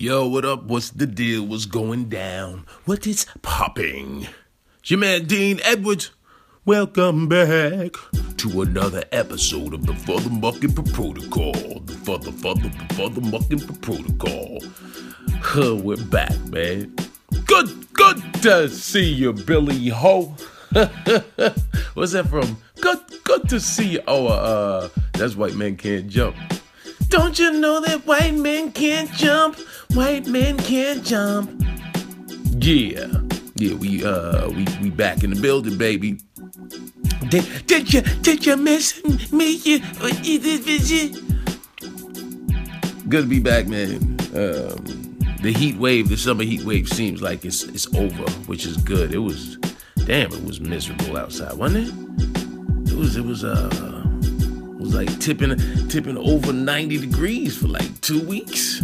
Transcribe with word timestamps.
Yo, 0.00 0.28
what 0.28 0.44
up? 0.44 0.62
What's 0.62 0.90
the 0.90 1.08
deal? 1.08 1.44
What's 1.44 1.66
going 1.66 2.08
down? 2.08 2.64
What 2.84 3.04
is 3.04 3.26
popping? 3.42 4.28
It's 4.78 4.92
your 4.92 5.00
man 5.00 5.24
Dean 5.24 5.58
Edwards. 5.64 6.12
Welcome 6.64 7.26
back 7.26 7.90
to 8.36 8.62
another 8.62 9.02
episode 9.10 9.74
of 9.74 9.86
the 9.86 9.94
FuthaMuckin' 9.94 10.94
Protocol. 10.94 11.80
The 11.80 11.94
Father, 11.94 12.30
Father, 12.30 12.68
FuthaMuckin' 12.94 13.82
Protocol. 13.82 14.60
Huh, 15.40 15.74
we're 15.74 15.96
back, 15.96 16.38
man. 16.44 16.94
Good, 17.46 17.92
good 17.92 18.22
to 18.42 18.68
see 18.68 19.12
you, 19.12 19.32
Billy 19.32 19.88
Ho. 19.88 20.26
What's 21.94 22.12
that 22.12 22.28
from? 22.30 22.56
Good, 22.80 23.00
good 23.24 23.48
to 23.48 23.58
see 23.58 23.94
you. 23.94 24.02
Oh, 24.06 24.28
uh, 24.28 24.90
that's 25.14 25.34
White 25.34 25.56
Man 25.56 25.76
Can't 25.76 26.06
Jump. 26.06 26.36
Don't 27.08 27.38
you 27.38 27.52
know 27.52 27.80
that 27.80 28.06
white 28.06 28.34
men 28.34 28.70
can't 28.72 29.10
jump? 29.12 29.58
White 29.94 30.26
men 30.26 30.58
can't 30.58 31.04
jump. 31.04 31.50
Yeah, 32.58 33.06
yeah, 33.56 33.74
we 33.74 34.04
uh, 34.04 34.48
we 34.50 34.66
we 34.82 34.90
back 34.90 35.24
in 35.24 35.30
the 35.30 35.40
building, 35.40 35.78
baby. 35.78 36.20
Did, 37.28 37.66
did 37.66 37.92
you 37.92 38.02
did 38.22 38.44
you 38.44 38.56
miss 38.56 39.02
me? 39.32 39.52
You 39.64 39.78
did 39.78 40.90
you, 40.90 41.10
Good 43.08 43.22
to 43.22 43.28
be 43.28 43.40
back, 43.40 43.68
man. 43.68 43.96
Um, 44.34 45.16
the 45.40 45.52
heat 45.56 45.76
wave, 45.76 46.08
the 46.10 46.16
summer 46.16 46.44
heat 46.44 46.62
wave, 46.64 46.88
seems 46.88 47.22
like 47.22 47.44
it's 47.44 47.62
it's 47.62 47.86
over, 47.94 48.30
which 48.46 48.66
is 48.66 48.76
good. 48.76 49.14
It 49.14 49.18
was, 49.18 49.56
damn, 50.04 50.32
it 50.32 50.44
was 50.44 50.60
miserable 50.60 51.16
outside, 51.16 51.54
wasn't 51.54 51.88
it? 51.88 52.92
It 52.92 52.96
was 52.96 53.16
it 53.16 53.24
was 53.24 53.44
uh 53.44 54.07
was 54.78 54.94
like 54.94 55.18
tipping 55.18 55.56
tipping 55.88 56.16
over 56.16 56.52
90 56.52 56.98
degrees 56.98 57.56
for 57.56 57.68
like 57.68 58.00
two 58.00 58.24
weeks. 58.26 58.82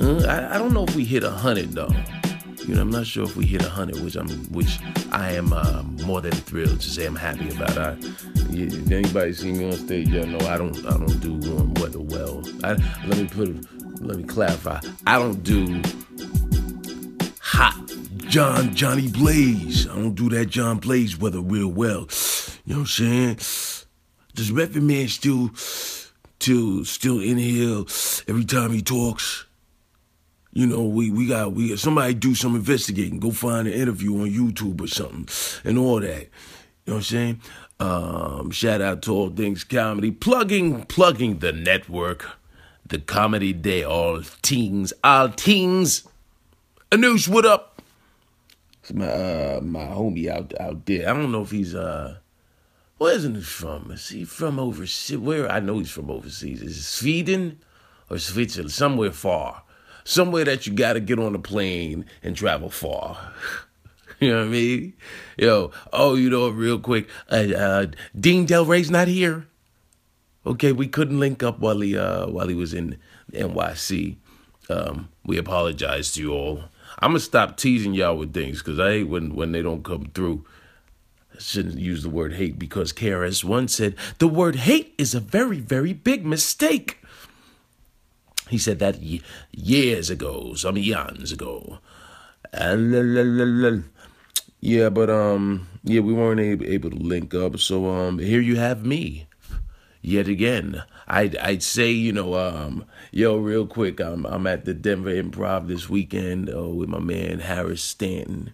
Uh, 0.00 0.24
I, 0.28 0.56
I, 0.56 0.58
don't 0.58 0.72
know 0.74 0.84
if 0.84 0.96
we 0.96 1.04
hit 1.04 1.22
a 1.22 1.30
hundred 1.30 1.72
though. 1.72 1.94
You 2.66 2.74
know, 2.74 2.80
I'm 2.82 2.90
not 2.90 3.06
sure 3.06 3.24
if 3.24 3.36
we 3.36 3.46
hit 3.46 3.64
a 3.64 3.68
hundred, 3.68 4.02
which 4.02 4.16
I'm 4.16 4.28
which 4.52 4.80
I 5.12 5.32
am 5.32 5.52
uh, 5.52 5.82
more 6.04 6.20
than 6.20 6.32
thrilled 6.32 6.80
to 6.80 6.90
say 6.90 7.06
I'm 7.06 7.14
happy 7.14 7.48
about. 7.50 7.78
I, 7.78 7.96
if 8.50 8.90
anybody 8.90 9.32
see 9.34 9.52
me 9.52 9.66
on 9.66 9.72
stage, 9.72 10.08
y'all 10.08 10.26
know 10.26 10.44
I 10.48 10.56
don't 10.56 10.76
I 10.86 10.90
don't 10.90 11.20
do 11.20 11.34
warm 11.48 11.74
weather 11.74 12.00
well. 12.00 12.42
I, 12.64 12.72
let 13.06 13.18
me 13.18 13.26
put 13.28 14.02
let 14.02 14.16
me 14.16 14.24
clarify. 14.24 14.80
I 15.06 15.18
don't 15.18 15.42
do 15.44 15.80
hot 17.40 17.78
John 18.16 18.74
Johnny 18.74 19.08
Blaze. 19.08 19.88
I 19.88 19.94
don't 19.94 20.14
do 20.14 20.28
that 20.30 20.46
John 20.46 20.78
Blaze 20.78 21.16
weather 21.16 21.40
real 21.40 21.68
well. 21.68 22.08
You 22.64 22.74
know 22.74 22.80
what 22.80 22.80
I'm 22.80 22.86
saying? 22.86 23.38
Does 24.34 24.50
Method 24.50 24.82
Man 24.82 25.06
still, 25.08 25.50
still, 25.54 26.84
still 26.84 27.20
inhale 27.20 27.86
every 28.26 28.44
time 28.44 28.72
he 28.72 28.82
talks? 28.82 29.46
You 30.52 30.66
know, 30.66 30.84
we, 30.84 31.10
we 31.10 31.26
got 31.26 31.52
we 31.52 31.76
somebody 31.76 32.14
do 32.14 32.34
some 32.34 32.54
investigating. 32.54 33.18
Go 33.20 33.30
find 33.30 33.66
an 33.66 33.74
interview 33.74 34.20
on 34.20 34.30
YouTube 34.30 34.80
or 34.80 34.86
something, 34.86 35.28
and 35.68 35.78
all 35.78 36.00
that. 36.00 36.28
You 36.86 36.92
know 36.92 36.94
what 36.94 36.96
I'm 36.96 37.02
saying? 37.02 37.40
Um, 37.80 38.50
shout 38.50 38.80
out 38.80 39.02
to 39.02 39.12
All 39.12 39.30
Things 39.30 39.64
Comedy, 39.64 40.10
plugging 40.12 40.84
plugging 40.84 41.38
the 41.38 41.52
network, 41.52 42.38
the 42.86 42.98
Comedy 42.98 43.52
Day, 43.52 43.82
all 43.82 44.22
teens, 44.42 44.92
all 45.02 45.28
teens. 45.28 46.06
Anoush, 46.90 47.26
what 47.26 47.46
up? 47.46 47.82
It's 48.82 48.92
my 48.92 49.06
uh, 49.06 49.60
my 49.60 49.86
homie 49.86 50.28
out 50.28 50.52
out 50.60 50.86
there. 50.86 51.08
I 51.08 51.12
don't 51.14 51.32
know 51.32 51.42
if 51.42 51.50
he's 51.50 51.74
uh 51.74 52.18
where 53.04 53.16
isn't 53.16 53.34
he 53.34 53.42
from? 53.42 53.90
Is 53.90 54.08
he 54.08 54.24
from 54.24 54.58
overseas? 54.58 55.18
Where? 55.18 55.52
I 55.52 55.60
know 55.60 55.78
he's 55.78 55.90
from 55.90 56.10
overseas. 56.10 56.62
Is 56.62 56.78
it 56.78 56.82
Sweden 56.84 57.60
or 58.08 58.18
Switzerland? 58.18 58.72
Somewhere 58.72 59.12
far. 59.12 59.62
Somewhere 60.04 60.44
that 60.44 60.66
you 60.66 60.72
got 60.72 60.94
to 60.94 61.00
get 61.00 61.18
on 61.18 61.34
a 61.34 61.38
plane 61.38 62.06
and 62.22 62.34
travel 62.34 62.70
far. 62.70 63.34
you 64.20 64.30
know 64.30 64.38
what 64.38 64.46
I 64.46 64.48
mean? 64.48 64.94
Yo, 65.36 65.70
oh, 65.92 66.14
you 66.14 66.30
know, 66.30 66.48
real 66.48 66.78
quick, 66.78 67.06
uh, 67.30 67.44
uh, 67.54 67.86
Dean 68.18 68.46
Delray's 68.46 68.90
not 68.90 69.06
here. 69.06 69.48
Okay, 70.46 70.72
we 70.72 70.88
couldn't 70.88 71.20
link 71.20 71.42
up 71.42 71.58
while 71.58 71.80
he 71.80 71.98
uh, 71.98 72.28
while 72.28 72.48
he 72.48 72.54
was 72.54 72.72
in 72.72 72.98
NYC. 73.34 74.16
Um, 74.70 75.10
we 75.26 75.36
apologize 75.36 76.12
to 76.12 76.22
you 76.22 76.32
all. 76.32 76.64
I'm 77.00 77.10
gonna 77.10 77.20
stop 77.20 77.58
teasing 77.58 77.92
y'all 77.92 78.16
with 78.16 78.32
things 78.32 78.60
because 78.60 78.80
I 78.80 78.92
hate 78.92 79.08
when 79.08 79.34
when 79.34 79.52
they 79.52 79.60
don't 79.60 79.84
come 79.84 80.06
through. 80.14 80.46
Shouldn't 81.38 81.78
use 81.78 82.02
the 82.02 82.10
word 82.10 82.34
hate 82.34 82.58
because 82.58 82.92
KRS 82.92 83.44
One 83.44 83.68
said 83.68 83.96
the 84.18 84.28
word 84.28 84.56
hate 84.56 84.94
is 84.98 85.14
a 85.14 85.20
very, 85.20 85.58
very 85.58 85.92
big 85.92 86.24
mistake. 86.24 86.98
He 88.48 88.58
said 88.58 88.78
that 88.78 88.98
years 89.52 90.10
ago, 90.10 90.54
some 90.54 90.76
eons 90.76 91.32
ago. 91.32 91.78
Yeah, 94.60 94.88
but 94.90 95.10
um, 95.10 95.66
yeah, 95.82 96.00
we 96.00 96.12
weren't 96.12 96.40
able, 96.40 96.66
able 96.66 96.90
to 96.90 96.96
link 96.96 97.34
up. 97.34 97.58
So 97.58 97.90
um, 97.90 98.18
here 98.18 98.40
you 98.40 98.56
have 98.56 98.84
me, 98.86 99.26
yet 100.02 100.28
again. 100.28 100.82
I'd 101.06 101.36
I'd 101.36 101.62
say 101.62 101.90
you 101.90 102.12
know 102.12 102.34
um, 102.34 102.84
yo, 103.10 103.36
real 103.36 103.66
quick, 103.66 104.00
I'm 104.00 104.24
I'm 104.26 104.46
at 104.46 104.64
the 104.64 104.74
Denver 104.74 105.10
Improv 105.10 105.66
this 105.66 105.88
weekend 105.88 106.48
uh, 106.54 106.68
with 106.68 106.88
my 106.88 107.00
man 107.00 107.40
Harris 107.40 107.82
Stanton 107.82 108.52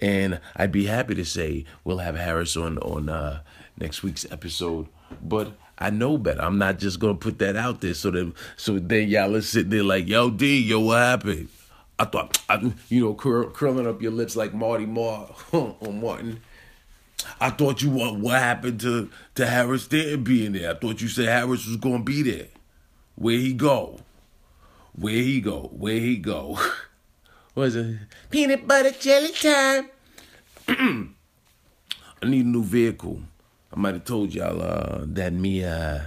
and 0.00 0.40
I'd 0.56 0.72
be 0.72 0.86
happy 0.86 1.14
to 1.14 1.24
say 1.24 1.64
we'll 1.84 1.98
have 1.98 2.16
Harris 2.16 2.56
on 2.56 2.78
on 2.78 3.08
uh, 3.08 3.40
next 3.78 4.02
week's 4.02 4.30
episode. 4.30 4.88
But 5.22 5.52
I 5.78 5.90
know 5.90 6.18
better. 6.18 6.42
I'm 6.42 6.58
not 6.58 6.78
just 6.78 7.00
gonna 7.00 7.14
put 7.14 7.38
that 7.38 7.56
out 7.56 7.80
there 7.80 7.94
so 7.94 8.10
that 8.10 8.32
so 8.56 8.78
then 8.78 9.08
y'all 9.08 9.34
are 9.36 9.40
sitting 9.42 9.70
there 9.70 9.82
like, 9.82 10.08
yo, 10.08 10.30
D, 10.30 10.60
yo, 10.60 10.80
what 10.80 10.98
happened? 10.98 11.48
I 11.98 12.04
thought, 12.06 12.38
I, 12.48 12.72
you 12.88 13.04
know, 13.04 13.14
cur- 13.14 13.50
curling 13.50 13.86
up 13.86 14.00
your 14.00 14.12
lips 14.12 14.34
like 14.34 14.54
Marty 14.54 14.86
Marr 14.86 15.28
on 15.52 16.00
Martin. 16.00 16.40
I 17.38 17.50
thought 17.50 17.82
you 17.82 17.90
want 17.90 18.20
what 18.20 18.38
happened 18.38 18.80
to 18.80 19.10
to 19.34 19.46
Harris 19.46 19.84
Stanton 19.84 20.24
being 20.24 20.52
there. 20.52 20.70
I 20.70 20.74
thought 20.74 21.00
you 21.02 21.08
said 21.08 21.28
Harris 21.28 21.66
was 21.66 21.76
gonna 21.76 22.02
be 22.02 22.22
there. 22.22 22.48
Where 23.16 23.36
he 23.36 23.52
go? 23.52 24.00
Where 24.92 25.12
he 25.12 25.40
go? 25.40 25.70
Where 25.72 25.98
he 25.98 26.16
go? 26.16 26.58
was 27.54 27.76
it 27.76 27.98
peanut 28.30 28.66
butter 28.66 28.92
jelly 28.92 29.32
time? 29.32 29.88
I 32.22 32.26
need 32.26 32.44
a 32.44 32.48
new 32.48 32.62
vehicle. 32.62 33.22
I 33.72 33.78
might 33.78 33.94
have 33.94 34.04
told 34.04 34.34
y'all 34.34 34.60
uh, 34.60 35.04
that 35.06 35.32
me 35.32 35.64
uh, 35.64 36.00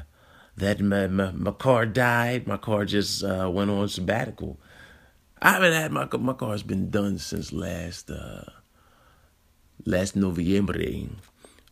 that 0.58 0.80
my, 0.80 1.08
my, 1.08 1.32
my 1.32 1.52
car 1.52 1.86
died. 1.86 2.48
My 2.48 2.58
car 2.58 2.86
just 2.86 3.24
uh, 3.24 3.50
went 3.52 3.72
on 3.72 3.88
sabbatical. 3.90 4.60
I 5.42 5.52
haven't 5.52 5.74
had 5.74 5.92
my 5.92 6.08
my 6.18 6.34
car's 6.34 6.64
been 6.64 6.90
done 6.90 7.18
since 7.18 7.52
last 7.52 8.10
uh, 8.10 8.44
last 9.86 10.16
November. 10.16 10.76
I 10.80 11.10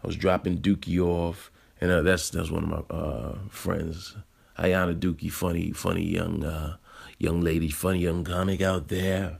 was 0.08 0.18
dropping 0.18 0.60
Dookie 0.60 1.00
off, 1.00 1.52
and 1.80 1.92
uh, 1.92 2.02
that's 2.02 2.30
that's 2.32 2.52
one 2.52 2.64
of 2.64 2.70
my 2.70 2.96
uh, 2.96 3.38
friends, 3.50 4.16
Ayana 4.58 5.00
Dookie, 5.00 5.32
funny 5.32 5.72
funny 5.72 6.04
young 6.04 6.44
uh, 6.44 6.78
young 7.18 7.42
lady, 7.42 7.70
funny 7.70 8.00
young 8.00 8.24
comic 8.24 8.62
out 8.62 8.90
there. 8.90 9.40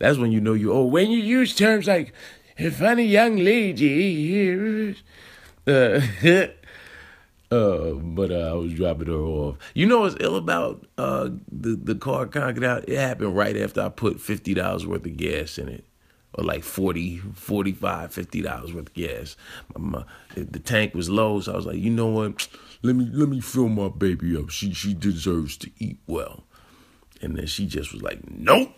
That's 0.00 0.18
when 0.18 0.32
you 0.32 0.40
know 0.40 0.54
you 0.54 0.72
oh 0.72 0.84
when 0.84 1.10
you 1.10 1.20
use 1.20 1.54
terms 1.54 1.86
like 1.86 2.12
funny 2.72 3.04
young 3.04 3.36
lady. 3.36 4.96
Uh, 5.66 6.00
uh, 7.54 7.92
but 7.92 8.32
uh, 8.32 8.50
I 8.50 8.52
was 8.54 8.72
dropping 8.72 9.08
her 9.08 9.12
off. 9.12 9.58
You 9.74 9.84
know 9.86 10.00
what's 10.00 10.16
ill 10.18 10.36
about 10.36 10.86
uh, 10.96 11.28
the 11.52 11.76
the 11.76 11.94
car 11.94 12.26
conquered 12.26 12.64
out? 12.64 12.88
It 12.88 12.98
happened 12.98 13.36
right 13.36 13.56
after 13.58 13.82
I 13.82 13.90
put 13.90 14.20
fifty 14.20 14.54
dollars 14.54 14.86
worth 14.86 15.04
of 15.04 15.18
gas 15.18 15.58
in 15.58 15.68
it, 15.68 15.84
or 16.32 16.44
like 16.44 16.64
40 16.64 17.18
45 17.18 18.12
50 18.12 18.40
dollars 18.40 18.72
worth 18.72 18.88
of 18.88 18.94
gas. 18.94 19.36
My, 19.76 20.04
the 20.34 20.60
tank 20.60 20.94
was 20.94 21.10
low, 21.10 21.40
so 21.40 21.52
I 21.52 21.56
was 21.56 21.66
like, 21.66 21.76
you 21.76 21.90
know 21.90 22.06
what? 22.06 22.48
Let 22.82 22.96
me 22.96 23.06
let 23.12 23.28
me 23.28 23.40
fill 23.40 23.68
my 23.68 23.90
baby 23.90 24.34
up. 24.34 24.48
She 24.48 24.72
she 24.72 24.94
deserves 24.94 25.58
to 25.58 25.70
eat 25.78 25.98
well. 26.06 26.44
And 27.20 27.36
then 27.36 27.44
she 27.44 27.66
just 27.66 27.92
was 27.92 28.00
like, 28.00 28.30
nope 28.30 28.72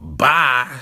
bye, 0.00 0.78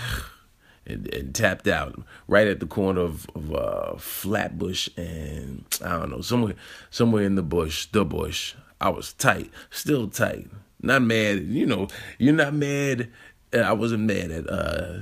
and, 0.86 1.12
and, 1.14 1.34
tapped 1.34 1.68
out 1.68 2.00
right 2.28 2.46
at 2.46 2.60
the 2.60 2.66
corner 2.66 3.00
of, 3.02 3.26
of 3.34 3.54
uh, 3.54 3.96
Flatbush 3.96 4.88
and 4.96 5.64
I 5.84 5.98
don't 5.98 6.10
know 6.10 6.20
somewhere 6.22 6.54
somewhere 6.90 7.24
in 7.24 7.34
the 7.34 7.42
bush, 7.42 7.86
the 7.86 8.04
bush. 8.04 8.54
I 8.80 8.88
was 8.90 9.12
tight, 9.12 9.50
still 9.70 10.08
tight, 10.08 10.48
not 10.80 11.02
mad. 11.02 11.42
You 11.42 11.66
know, 11.66 11.88
you're 12.18 12.32
not 12.32 12.54
mad. 12.54 13.10
I 13.52 13.72
wasn't 13.72 14.04
mad 14.04 14.30
at 14.30 14.48
uh, 14.48 14.98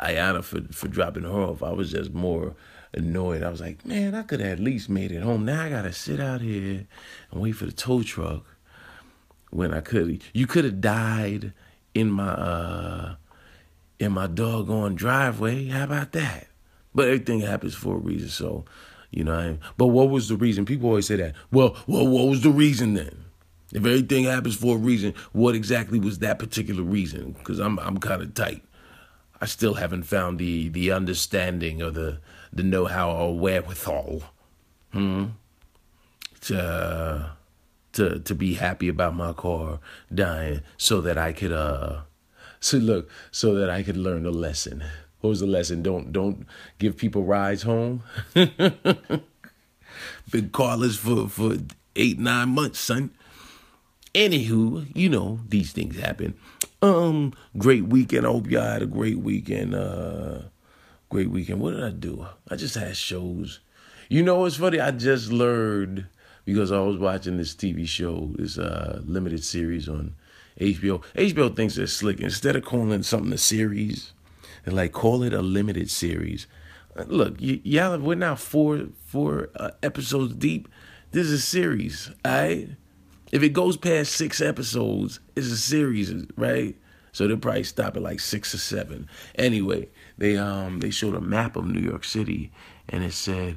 Ayana 0.00 0.42
for 0.42 0.60
for 0.72 0.88
dropping 0.88 1.22
her 1.22 1.30
off. 1.30 1.62
I 1.62 1.72
was 1.72 1.92
just 1.92 2.12
more 2.12 2.54
annoyed. 2.92 3.42
I 3.42 3.50
was 3.50 3.60
like, 3.60 3.86
man, 3.86 4.14
I 4.14 4.22
could 4.22 4.40
have 4.40 4.52
at 4.52 4.60
least 4.60 4.88
made 4.88 5.12
it 5.12 5.22
home. 5.22 5.44
Now 5.44 5.62
I 5.62 5.70
gotta 5.70 5.92
sit 5.92 6.20
out 6.20 6.40
here 6.40 6.86
and 7.30 7.40
wait 7.40 7.52
for 7.52 7.66
the 7.66 7.72
tow 7.72 8.02
truck 8.02 8.44
when 9.50 9.72
I 9.72 9.80
could. 9.80 10.22
You 10.32 10.46
could 10.46 10.64
have 10.64 10.80
died 10.80 11.52
in 11.94 12.10
my 12.10 12.28
uh, 12.28 13.14
in 14.00 14.12
my 14.12 14.26
doggone 14.26 14.96
driveway. 14.96 15.68
How 15.68 15.84
about 15.84 16.12
that? 16.12 16.48
But 16.92 17.06
everything 17.06 17.40
happens 17.40 17.74
for 17.74 17.96
a 17.96 17.98
reason. 17.98 18.30
So, 18.30 18.64
you 19.10 19.22
know, 19.22 19.34
I, 19.34 19.58
but 19.76 19.88
what 19.88 20.08
was 20.10 20.28
the 20.28 20.36
reason? 20.36 20.64
People 20.64 20.88
always 20.88 21.06
say 21.06 21.16
that. 21.16 21.34
Well, 21.52 21.76
well, 21.86 22.08
what 22.08 22.26
was 22.26 22.42
the 22.42 22.50
reason 22.50 22.94
then? 22.94 23.24
If 23.72 23.84
everything 23.86 24.24
happens 24.24 24.56
for 24.56 24.74
a 24.74 24.78
reason, 24.78 25.14
what 25.32 25.54
exactly 25.54 26.00
was 26.00 26.18
that 26.18 26.40
particular 26.40 26.82
reason? 26.82 27.32
Because 27.32 27.60
I'm 27.60 27.78
I'm 27.78 27.98
kind 27.98 28.20
of 28.20 28.34
tight. 28.34 28.64
I 29.40 29.46
still 29.46 29.74
haven't 29.74 30.04
found 30.04 30.38
the 30.38 30.68
the 30.70 30.90
understanding 30.90 31.80
or 31.80 31.90
the 31.90 32.18
the 32.52 32.64
know 32.64 32.86
how 32.86 33.12
or 33.12 33.38
wherewithal, 33.38 34.22
hmm, 34.92 35.26
to 36.40 37.30
to 37.92 38.18
to 38.18 38.34
be 38.34 38.54
happy 38.54 38.88
about 38.88 39.14
my 39.14 39.32
car 39.32 39.78
dying, 40.12 40.62
so 40.76 41.00
that 41.02 41.16
I 41.16 41.32
could 41.32 41.52
uh, 41.52 42.00
so 42.60 42.76
look, 42.76 43.08
so 43.30 43.54
that 43.54 43.70
I 43.70 43.82
could 43.82 43.96
learn 43.96 44.26
a 44.26 44.30
lesson. 44.30 44.84
What 45.20 45.30
was 45.30 45.40
the 45.40 45.46
lesson? 45.46 45.82
Don't 45.82 46.12
don't 46.12 46.46
give 46.78 46.96
people 46.96 47.24
rides 47.24 47.62
home. 47.62 48.02
Been 48.34 49.24
carless 50.52 50.96
for 50.96 51.28
for 51.28 51.56
eight 51.96 52.18
nine 52.18 52.50
months, 52.50 52.78
son. 52.78 53.10
Anywho, 54.14 54.86
you 54.94 55.08
know, 55.08 55.40
these 55.48 55.72
things 55.72 55.98
happen. 55.98 56.34
Um, 56.82 57.32
great 57.56 57.84
weekend. 57.84 58.26
I 58.26 58.30
hope 58.30 58.50
y'all 58.50 58.62
had 58.62 58.82
a 58.82 58.86
great 58.86 59.18
weekend. 59.18 59.74
Uh 59.74 60.42
great 61.10 61.30
weekend. 61.30 61.60
What 61.60 61.72
did 61.72 61.84
I 61.84 61.90
do? 61.90 62.26
I 62.48 62.56
just 62.56 62.76
had 62.76 62.96
shows. 62.96 63.60
You 64.08 64.22
know 64.22 64.40
what's 64.40 64.56
funny? 64.56 64.80
I 64.80 64.90
just 64.90 65.30
learned 65.30 66.06
because 66.44 66.72
I 66.72 66.80
was 66.80 66.96
watching 66.96 67.36
this 67.36 67.54
TV 67.54 67.86
show, 67.86 68.32
this 68.36 68.58
uh 68.58 69.02
limited 69.04 69.44
series 69.44 69.88
on 69.88 70.14
HBO. 70.58 71.02
HBO 71.14 71.54
thinks 71.54 71.76
they're 71.76 71.86
slick. 71.86 72.20
Instead 72.20 72.56
of 72.56 72.64
calling 72.64 73.02
something 73.02 73.32
a 73.32 73.38
series, 73.38 74.12
they 74.64 74.72
like 74.72 74.92
call 74.92 75.22
it 75.22 75.32
a 75.32 75.42
limited 75.42 75.90
series. 75.90 76.46
Look, 77.06 77.36
y- 77.40 77.60
y'all, 77.64 77.98
we're 77.98 78.14
now 78.16 78.34
four 78.34 78.86
four 79.06 79.50
uh, 79.56 79.70
episodes 79.82 80.34
deep. 80.34 80.68
This 81.12 81.26
is 81.26 81.32
a 81.32 81.38
series, 81.42 82.10
right? 82.24 82.68
If 83.32 83.42
it 83.42 83.50
goes 83.50 83.76
past 83.76 84.12
six 84.12 84.40
episodes, 84.40 85.20
it's 85.36 85.48
a 85.48 85.56
series, 85.56 86.12
right? 86.36 86.76
So 87.12 87.26
they'll 87.26 87.36
probably 87.38 87.64
stop 87.64 87.96
at 87.96 88.02
like 88.02 88.20
six 88.20 88.54
or 88.54 88.58
seven. 88.58 89.08
Anyway, 89.36 89.88
they 90.18 90.36
um 90.36 90.80
they 90.80 90.90
showed 90.90 91.14
a 91.14 91.20
map 91.20 91.56
of 91.56 91.66
New 91.66 91.80
York 91.80 92.04
City, 92.04 92.52
and 92.88 93.04
it 93.04 93.12
said 93.12 93.56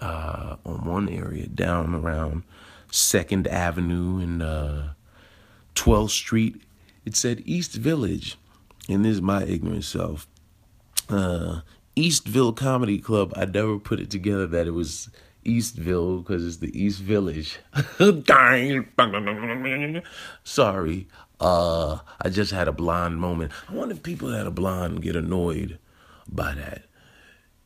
uh, 0.00 0.56
on 0.64 0.84
one 0.84 1.08
area 1.08 1.46
down 1.46 1.94
around 1.94 2.44
Second 2.90 3.46
Avenue 3.48 4.18
and 4.18 4.42
uh, 4.42 4.82
12th 5.78 6.10
Street, 6.10 6.62
it 7.04 7.16
said 7.16 7.42
East 7.44 7.74
Village, 7.74 8.36
and 8.88 9.04
this 9.04 9.14
is 9.14 9.22
my 9.22 9.44
ignorant 9.44 9.84
self. 9.84 10.26
Uh, 11.08 11.60
Eastville 11.96 12.54
Comedy 12.54 12.98
Club. 12.98 13.32
I 13.36 13.44
never 13.44 13.78
put 13.78 14.00
it 14.00 14.10
together 14.10 14.46
that 14.46 14.66
it 14.66 14.72
was 14.72 15.08
Eastville 15.44 16.22
because 16.22 16.46
it's 16.46 16.58
the 16.58 16.78
East 16.78 17.00
Village. 17.00 17.58
Sorry. 20.44 21.08
Uh, 21.40 21.98
I 22.20 22.28
just 22.28 22.52
had 22.52 22.68
a 22.68 22.72
blonde 22.72 23.18
moment. 23.20 23.52
I 23.68 23.74
wonder 23.74 23.94
if 23.94 24.02
people 24.02 24.28
that 24.28 24.46
are 24.46 24.50
blonde 24.50 25.02
get 25.02 25.16
annoyed 25.16 25.78
by 26.28 26.54
that. 26.54 26.84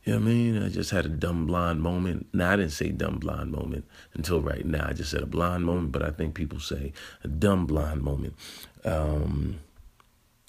You 0.03 0.13
know 0.13 0.19
what 0.19 0.25
I 0.25 0.33
mean? 0.33 0.63
I 0.63 0.69
just 0.69 0.91
had 0.91 1.05
a 1.05 1.09
dumb 1.09 1.47
blonde 1.47 1.81
moment. 1.81 2.27
Now, 2.33 2.51
I 2.51 2.55
didn't 2.57 2.73
say 2.73 2.89
dumb 2.89 3.19
blonde 3.19 3.51
moment 3.51 3.85
until 4.13 4.41
right 4.41 4.65
now. 4.65 4.87
I 4.89 4.93
just 4.93 5.11
said 5.11 5.21
a 5.21 5.25
blonde 5.25 5.65
moment, 5.65 5.93
but 5.93 6.03
I 6.03 6.11
think 6.11 6.35
people 6.35 6.59
say 6.59 6.91
a 7.23 7.29
dumb 7.29 7.65
blonde 7.65 8.01
moment. 8.01 8.35
Um, 8.83 9.59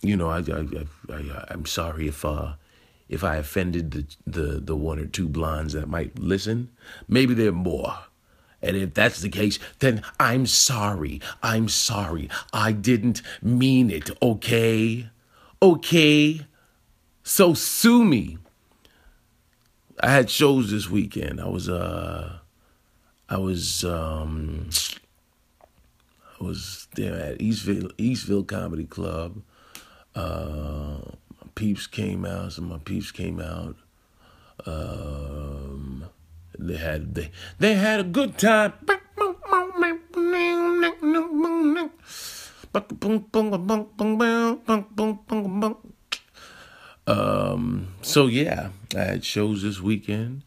you 0.03 0.17
know, 0.17 0.29
I, 0.29 0.39
I, 0.41 1.45
I'm 1.49 1.67
sorry 1.67 2.09
if 2.09 2.25
uh, 2.25 2.55
if 3.09 3.23
I 3.23 3.37
offended 3.37 3.93
the, 3.93 4.07
the, 4.27 4.61
the 4.61 4.77
one 4.77 4.99
or 4.99 5.07
two 5.07 5.29
blondes 5.29 5.75
that 5.75 5.89
might 5.89 6.19
listen. 6.19 6.71
Maybe 7.07 7.35
there 7.35 7.51
are 7.51 7.53
more. 7.53 7.95
And 8.61 8.77
if 8.77 8.95
that's 8.95 9.21
the 9.21 9.29
case, 9.29 9.59
then 9.81 10.03
I'm 10.19 10.47
sorry. 10.47 11.21
I'm 11.43 11.69
sorry. 11.69 12.31
I 12.53 12.73
didn't 12.73 13.21
mean 13.43 13.91
it, 13.91 14.11
okay? 14.23 15.11
Okay? 15.61 16.47
So 17.23 17.53
sue 17.55 18.05
me. 18.05 18.39
I 20.01 20.11
had 20.11 20.31
shows 20.31 20.71
this 20.71 20.91
weekend. 20.91 21.41
I 21.41 21.49
was 21.49 21.69
uh 21.69 22.39
I 23.29 23.39
was 23.39 23.85
um 23.85 24.71
I 26.41 26.45
was 26.45 26.89
there 26.95 27.15
at 27.15 27.39
Eastville 27.39 27.93
Eastville 27.97 28.47
Comedy 28.47 28.85
Club. 28.85 29.43
Uh 30.15 30.99
my 31.41 31.49
peeps 31.55 31.87
came 31.87 32.25
out, 32.25 32.53
some 32.53 32.65
of 32.65 32.71
my 32.71 32.79
peeps 32.79 33.13
came 33.13 33.41
out. 33.41 33.77
Um 34.67 36.05
they 36.59 36.77
had 36.77 37.15
they 37.15 37.31
they 37.59 37.75
had 37.75 38.01
a 38.01 38.05
good 38.05 38.39
time. 38.39 38.73
Um, 47.07 47.95
so 48.03 48.27
yeah, 48.27 48.71
I 48.97 49.01
had 49.01 49.25
shows 49.25 49.63
this 49.63 49.81
weekend 49.81 50.43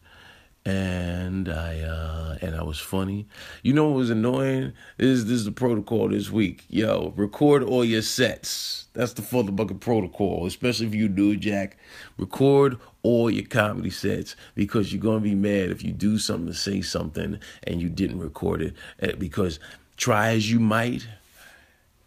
and 0.68 1.48
I 1.48 1.80
uh 1.80 2.36
and 2.42 2.54
I 2.54 2.62
was 2.62 2.78
funny. 2.78 3.26
You 3.62 3.72
know 3.72 3.88
what 3.88 3.96
was 3.96 4.10
annoying? 4.10 4.74
This 4.98 5.24
this 5.24 5.32
is 5.32 5.44
the 5.46 5.52
protocol 5.52 6.08
this 6.08 6.30
week. 6.30 6.64
Yo, 6.68 7.14
record 7.16 7.62
all 7.62 7.84
your 7.84 8.02
sets. 8.02 8.86
That's 8.92 9.14
the 9.14 9.22
motherfucking 9.22 9.80
protocol, 9.80 10.46
especially 10.46 10.86
if 10.86 10.94
you 10.94 11.08
do 11.08 11.36
Jack. 11.36 11.78
Record 12.18 12.76
all 13.02 13.30
your 13.30 13.46
comedy 13.46 13.90
sets 13.90 14.36
because 14.54 14.92
you're 14.92 15.02
gonna 15.02 15.20
be 15.20 15.34
mad 15.34 15.70
if 15.70 15.82
you 15.82 15.92
do 15.92 16.18
something 16.18 16.48
to 16.48 16.54
say 16.54 16.82
something 16.82 17.38
and 17.62 17.80
you 17.80 17.88
didn't 17.88 18.18
record 18.18 18.60
it. 18.60 18.74
Eh, 19.00 19.12
because 19.18 19.58
try 19.96 20.30
as 20.30 20.50
you 20.50 20.60
might, 20.60 21.08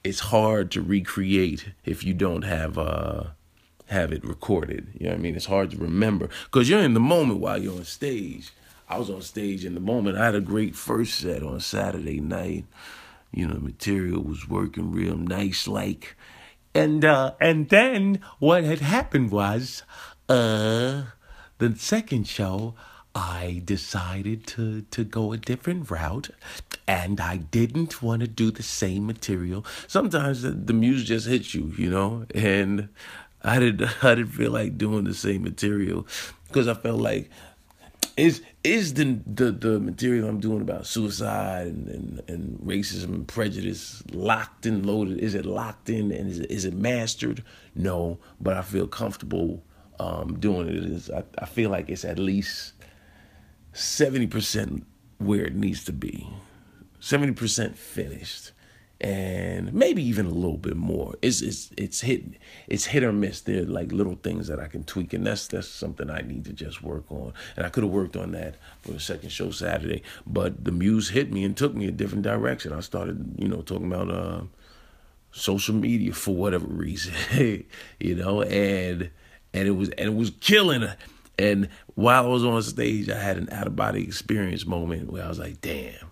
it's 0.03 0.19
hard 0.19 0.69
to 0.71 0.81
recreate 0.83 1.71
if 1.83 2.03
you 2.03 2.13
don't 2.13 2.43
have 2.43 2.77
uh 2.77 3.23
have 3.91 4.13
it 4.13 4.23
recorded. 4.23 4.87
You 4.97 5.07
know 5.07 5.11
what 5.11 5.19
I 5.19 5.21
mean? 5.21 5.35
It's 5.35 5.45
hard 5.45 5.71
to 5.71 5.77
remember 5.77 6.29
because 6.45 6.69
you're 6.69 6.79
in 6.79 6.93
the 6.93 6.99
moment 6.99 7.39
while 7.39 7.61
you're 7.61 7.75
on 7.75 7.83
stage. 7.83 8.51
I 8.87 8.97
was 8.97 9.09
on 9.09 9.21
stage 9.21 9.63
in 9.65 9.73
the 9.73 9.79
moment. 9.81 10.17
I 10.17 10.25
had 10.25 10.35
a 10.35 10.41
great 10.41 10.75
first 10.75 11.19
set 11.19 11.43
on 11.43 11.59
Saturday 11.59 12.19
night. 12.19 12.65
You 13.31 13.47
know, 13.47 13.55
the 13.55 13.61
material 13.61 14.21
was 14.21 14.49
working 14.49 14.91
real 14.91 15.15
nice, 15.15 15.67
like. 15.67 16.15
And 16.73 17.03
uh, 17.03 17.33
and 17.39 17.69
then 17.69 18.21
what 18.39 18.63
had 18.63 18.79
happened 18.79 19.31
was, 19.31 19.83
uh, 20.29 21.03
the 21.57 21.75
second 21.75 22.27
show, 22.27 22.75
I 23.13 23.61
decided 23.65 24.47
to 24.47 24.83
to 24.83 25.03
go 25.03 25.33
a 25.33 25.37
different 25.37 25.91
route, 25.91 26.29
and 26.87 27.19
I 27.19 27.37
didn't 27.37 28.01
want 28.01 28.21
to 28.21 28.27
do 28.27 28.51
the 28.51 28.63
same 28.63 29.05
material. 29.05 29.65
Sometimes 29.87 30.43
the, 30.43 30.51
the 30.51 30.73
muse 30.73 31.03
just 31.03 31.27
hits 31.27 31.53
you, 31.53 31.73
you 31.77 31.89
know, 31.89 32.25
and 32.33 32.89
I 33.43 33.59
didn't 33.59 34.03
I 34.03 34.15
didn't 34.15 34.31
feel 34.31 34.51
like 34.51 34.77
doing 34.77 35.03
the 35.03 35.13
same 35.13 35.43
material 35.43 36.07
because 36.47 36.67
I 36.67 36.73
felt 36.73 36.99
like 36.99 37.29
is 38.17 38.41
is 38.63 38.93
the, 38.93 39.19
the 39.25 39.51
the 39.51 39.79
material 39.79 40.27
I'm 40.27 40.39
doing 40.39 40.61
about 40.61 40.85
suicide 40.85 41.67
and, 41.67 41.87
and, 41.87 42.29
and 42.29 42.59
racism 42.59 43.05
and 43.05 43.27
prejudice 43.27 44.03
locked 44.11 44.65
and 44.65 44.85
loaded? 44.85 45.19
Is 45.19 45.33
it 45.33 45.45
locked 45.45 45.89
in 45.89 46.11
and 46.11 46.29
is 46.29 46.39
it, 46.39 46.51
is 46.51 46.65
it 46.65 46.73
mastered? 46.73 47.43
No, 47.73 48.19
but 48.39 48.55
I 48.55 48.61
feel 48.61 48.87
comfortable 48.87 49.63
um, 49.99 50.39
doing 50.39 50.67
it. 50.67 50.75
Is 50.75 51.09
I, 51.09 51.23
I 51.39 51.45
feel 51.45 51.69
like 51.69 51.89
it's 51.89 52.05
at 52.05 52.19
least 52.19 52.73
seventy 53.73 54.27
percent 54.27 54.85
where 55.17 55.45
it 55.45 55.55
needs 55.55 55.83
to 55.85 55.93
be, 55.93 56.27
seventy 56.99 57.33
percent 57.33 57.77
finished 57.77 58.51
and 59.01 59.73
maybe 59.73 60.03
even 60.03 60.27
a 60.27 60.29
little 60.29 60.57
bit 60.57 60.77
more. 60.77 61.15
It's 61.23 61.41
it's 61.41 61.71
it's 61.75 62.01
hit 62.01 62.23
it's 62.67 62.85
hit 62.85 63.03
or 63.03 63.11
miss. 63.11 63.41
There 63.41 63.63
are 63.63 63.65
like 63.65 63.91
little 63.91 64.15
things 64.15 64.47
that 64.47 64.59
I 64.59 64.67
can 64.67 64.83
tweak, 64.83 65.13
and 65.13 65.25
that's 65.25 65.47
that's 65.47 65.67
something 65.67 66.09
I 66.11 66.21
need 66.21 66.45
to 66.45 66.53
just 66.53 66.83
work 66.83 67.05
on. 67.09 67.33
And 67.57 67.65
I 67.65 67.69
could 67.69 67.83
have 67.83 67.91
worked 67.91 68.15
on 68.15 68.31
that 68.33 68.55
for 68.83 68.91
the 68.91 68.99
second 68.99 69.29
show 69.29 69.49
Saturday, 69.49 70.03
but 70.27 70.63
the 70.63 70.71
muse 70.71 71.09
hit 71.09 71.33
me 71.33 71.43
and 71.43 71.57
took 71.57 71.73
me 71.73 71.87
a 71.87 71.91
different 71.91 72.23
direction. 72.23 72.73
I 72.73 72.81
started, 72.81 73.35
you 73.39 73.47
know, 73.47 73.63
talking 73.63 73.91
about 73.91 74.11
uh, 74.11 74.41
social 75.31 75.73
media 75.73 76.13
for 76.13 76.35
whatever 76.35 76.67
reason, 76.69 77.65
you 77.99 78.15
know, 78.15 78.43
and 78.43 79.09
and 79.51 79.67
it 79.67 79.71
was 79.71 79.89
and 79.89 80.09
it 80.09 80.15
was 80.15 80.31
killing. 80.39 80.87
And 81.39 81.69
while 81.95 82.25
I 82.25 82.27
was 82.27 82.45
on 82.45 82.61
stage, 82.61 83.09
I 83.09 83.17
had 83.17 83.37
an 83.37 83.49
out 83.51 83.65
of 83.65 83.75
body 83.75 84.03
experience 84.03 84.67
moment 84.67 85.11
where 85.11 85.25
I 85.25 85.27
was 85.27 85.39
like, 85.39 85.59
damn 85.61 86.11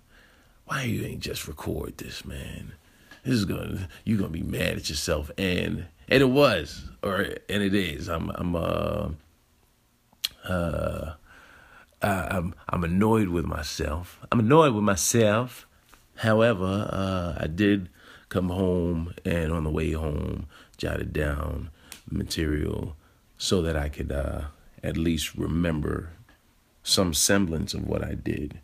why 0.69 0.83
you 0.83 1.03
ain't 1.03 1.19
just 1.19 1.47
record 1.47 1.97
this, 1.97 2.23
man? 2.23 2.73
This 3.23 3.35
is 3.35 3.45
gonna 3.45 3.87
you're 4.03 4.17
gonna 4.17 4.29
be 4.29 4.43
mad 4.43 4.77
at 4.77 4.89
yourself, 4.89 5.31
and 5.37 5.85
and 6.07 6.21
it 6.21 6.29
was, 6.29 6.89
or 7.03 7.17
and 7.17 7.63
it 7.63 7.73
is. 7.73 8.07
I'm 8.07 8.29
I'm 8.35 8.55
uh 8.55 9.09
uh 10.43 11.15
I'm 12.01 12.55
I'm 12.69 12.83
annoyed 12.83 13.29
with 13.29 13.45
myself. 13.45 14.19
I'm 14.31 14.39
annoyed 14.39 14.73
with 14.73 14.83
myself. 14.83 15.67
However, 16.17 16.89
uh, 16.91 17.41
I 17.41 17.47
did 17.47 17.89
come 18.27 18.49
home, 18.49 19.13
and 19.25 19.51
on 19.51 19.63
the 19.63 19.69
way 19.69 19.91
home, 19.93 20.47
jotted 20.77 21.13
down 21.13 21.69
material 22.09 22.95
so 23.37 23.61
that 23.61 23.77
I 23.77 23.87
could 23.89 24.11
uh, 24.11 24.41
at 24.83 24.97
least 24.97 25.35
remember 25.35 26.11
some 26.83 27.13
semblance 27.13 27.73
of 27.73 27.87
what 27.87 28.03
I 28.03 28.15
did 28.15 28.59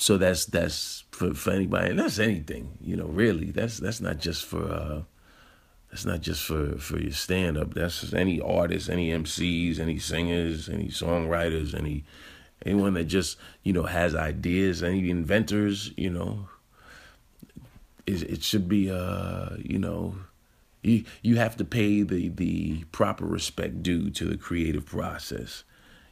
so 0.00 0.16
that's 0.16 0.46
that's 0.46 1.04
for, 1.20 1.34
for 1.34 1.50
anybody, 1.50 1.90
and 1.90 1.98
that's 1.98 2.18
anything, 2.18 2.78
you 2.80 2.96
know. 2.96 3.04
Really, 3.04 3.50
that's 3.50 3.76
that's 3.76 4.00
not 4.00 4.20
just 4.20 4.46
for 4.46 4.64
uh, 4.64 5.02
that's 5.90 6.06
not 6.06 6.22
just 6.22 6.42
for 6.42 6.78
for 6.78 6.98
your 6.98 7.12
stand 7.12 7.58
up. 7.58 7.74
That's 7.74 8.14
any 8.14 8.40
artist, 8.40 8.88
any 8.88 9.10
MCs, 9.10 9.78
any 9.78 9.98
singers, 9.98 10.70
any 10.70 10.88
songwriters, 10.88 11.78
any 11.78 12.04
anyone 12.64 12.94
that 12.94 13.04
just 13.04 13.36
you 13.62 13.74
know 13.74 13.82
has 13.82 14.14
ideas, 14.14 14.82
any 14.82 15.10
inventors, 15.10 15.92
you 15.94 16.08
know. 16.08 16.48
It, 18.06 18.22
it 18.22 18.42
should 18.42 18.66
be 18.66 18.90
uh, 18.90 19.56
you 19.58 19.78
know 19.78 20.14
you 20.82 21.04
you 21.20 21.36
have 21.36 21.54
to 21.58 21.66
pay 21.66 22.00
the 22.02 22.30
the 22.30 22.84
proper 22.92 23.26
respect 23.26 23.82
due 23.82 24.08
to 24.08 24.24
the 24.24 24.38
creative 24.38 24.86
process, 24.86 25.64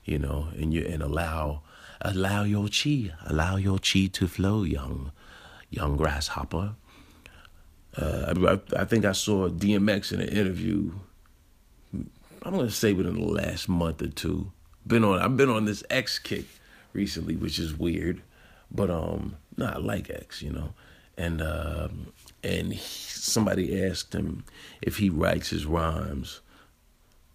you 0.04 0.18
know, 0.18 0.48
and 0.54 0.74
you 0.74 0.84
and 0.84 1.02
allow 1.02 1.62
allow 2.00 2.44
your 2.44 2.68
chi 2.68 3.10
allow 3.26 3.56
your 3.56 3.78
chi 3.78 4.06
to 4.12 4.28
flow, 4.28 4.62
young 4.62 5.12
young 5.70 5.96
grasshopper. 5.96 6.74
Uh, 7.96 8.34
I, 8.74 8.80
I 8.80 8.84
think 8.84 9.04
I 9.04 9.12
saw 9.12 9.48
DMX 9.48 10.12
in 10.12 10.20
an 10.20 10.28
interview. 10.28 10.92
I'm 12.42 12.54
gonna 12.54 12.70
say 12.70 12.92
within 12.92 13.14
the 13.14 13.26
last 13.26 13.68
month 13.68 14.02
or 14.02 14.08
two. 14.08 14.52
Been 14.86 15.04
on 15.04 15.18
I've 15.18 15.36
been 15.36 15.50
on 15.50 15.64
this 15.64 15.82
X 15.90 16.18
kick 16.18 16.46
recently, 16.92 17.36
which 17.36 17.58
is 17.58 17.74
weird, 17.74 18.22
but 18.70 18.90
um, 18.90 19.36
I 19.60 19.78
like 19.78 20.10
X, 20.10 20.42
you 20.42 20.52
know, 20.52 20.72
and 21.16 21.42
uh, 21.42 21.88
and 22.42 22.72
he, 22.72 22.78
somebody 22.78 23.84
asked 23.84 24.14
him 24.14 24.44
if 24.80 24.98
he 24.98 25.10
writes 25.10 25.50
his 25.50 25.66
rhymes 25.66 26.40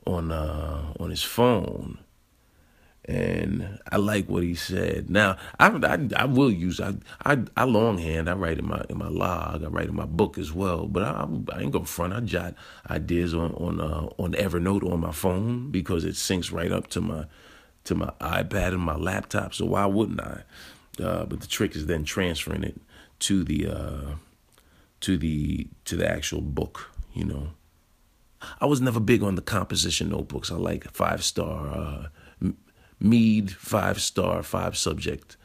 on 0.06 0.32
uh, 0.32 0.94
on 1.00 1.10
his 1.10 1.24
phone, 1.24 2.00
and 3.06 3.80
I 3.92 3.98
like 3.98 4.30
what 4.30 4.44
he 4.44 4.56
said. 4.56 5.10
Now 5.10 5.38
I 5.60 5.68
I, 5.68 6.08
I 6.16 6.26
will 6.26 6.52
use 6.52 6.80
I, 6.80 6.96
I 7.26 7.40
I 7.58 7.66
longhand. 7.66 8.30
I 8.30 8.34
write 8.34 8.60
in 8.60 8.68
my 8.68 8.84
in 8.90 8.98
my 8.98 9.10
log. 9.10 9.64
I 9.64 9.68
write 9.68 9.90
in 9.90 9.96
my 9.96 10.06
book 10.06 10.38
as 10.38 10.54
well. 10.54 10.88
But 10.88 11.04
I, 11.04 11.28
I 11.54 11.62
ain't 11.62 11.72
gonna 11.72 11.86
front. 11.86 12.14
I 12.14 12.22
jot 12.22 12.56
ideas 12.90 13.34
on 13.34 13.54
on 13.56 13.82
uh, 13.82 14.08
on 14.18 14.34
Evernote 14.34 14.90
on 14.90 15.02
my 15.02 15.12
phone 15.12 15.70
because 15.70 16.06
it 16.06 16.16
syncs 16.16 16.52
right 16.52 16.72
up 16.72 16.88
to 16.92 17.02
my 17.02 17.26
to 17.84 17.96
my 17.96 18.12
iPad 18.22 18.70
and 18.70 18.80
my 18.80 18.96
laptop. 18.96 19.54
So 19.54 19.66
why 19.66 19.86
wouldn't 19.86 20.22
I? 20.22 20.44
Uh, 21.02 21.26
but 21.26 21.42
the 21.42 21.48
trick 21.48 21.76
is 21.76 21.88
then 21.88 22.04
transferring 22.04 22.64
it 22.64 22.80
to 23.20 23.44
the 23.44 23.68
uh, 23.68 24.16
to 25.02 25.18
the 25.18 25.68
to 25.86 25.98
the 25.98 26.10
actual 26.10 26.42
book. 26.42 26.90
You 27.14 27.26
know, 27.26 27.50
I 28.62 28.66
was 28.66 28.80
never 28.80 29.00
big 29.00 29.24
on 29.24 29.36
the 29.36 29.42
composition 29.42 30.10
notebooks. 30.10 30.52
I 30.52 30.56
like 30.56 30.90
five 30.92 31.24
star 31.24 31.68
uh, 31.68 32.08
Mead 33.04 33.52
five 33.52 34.02
star 34.02 34.42
five 34.42 34.76
subject 34.76 35.38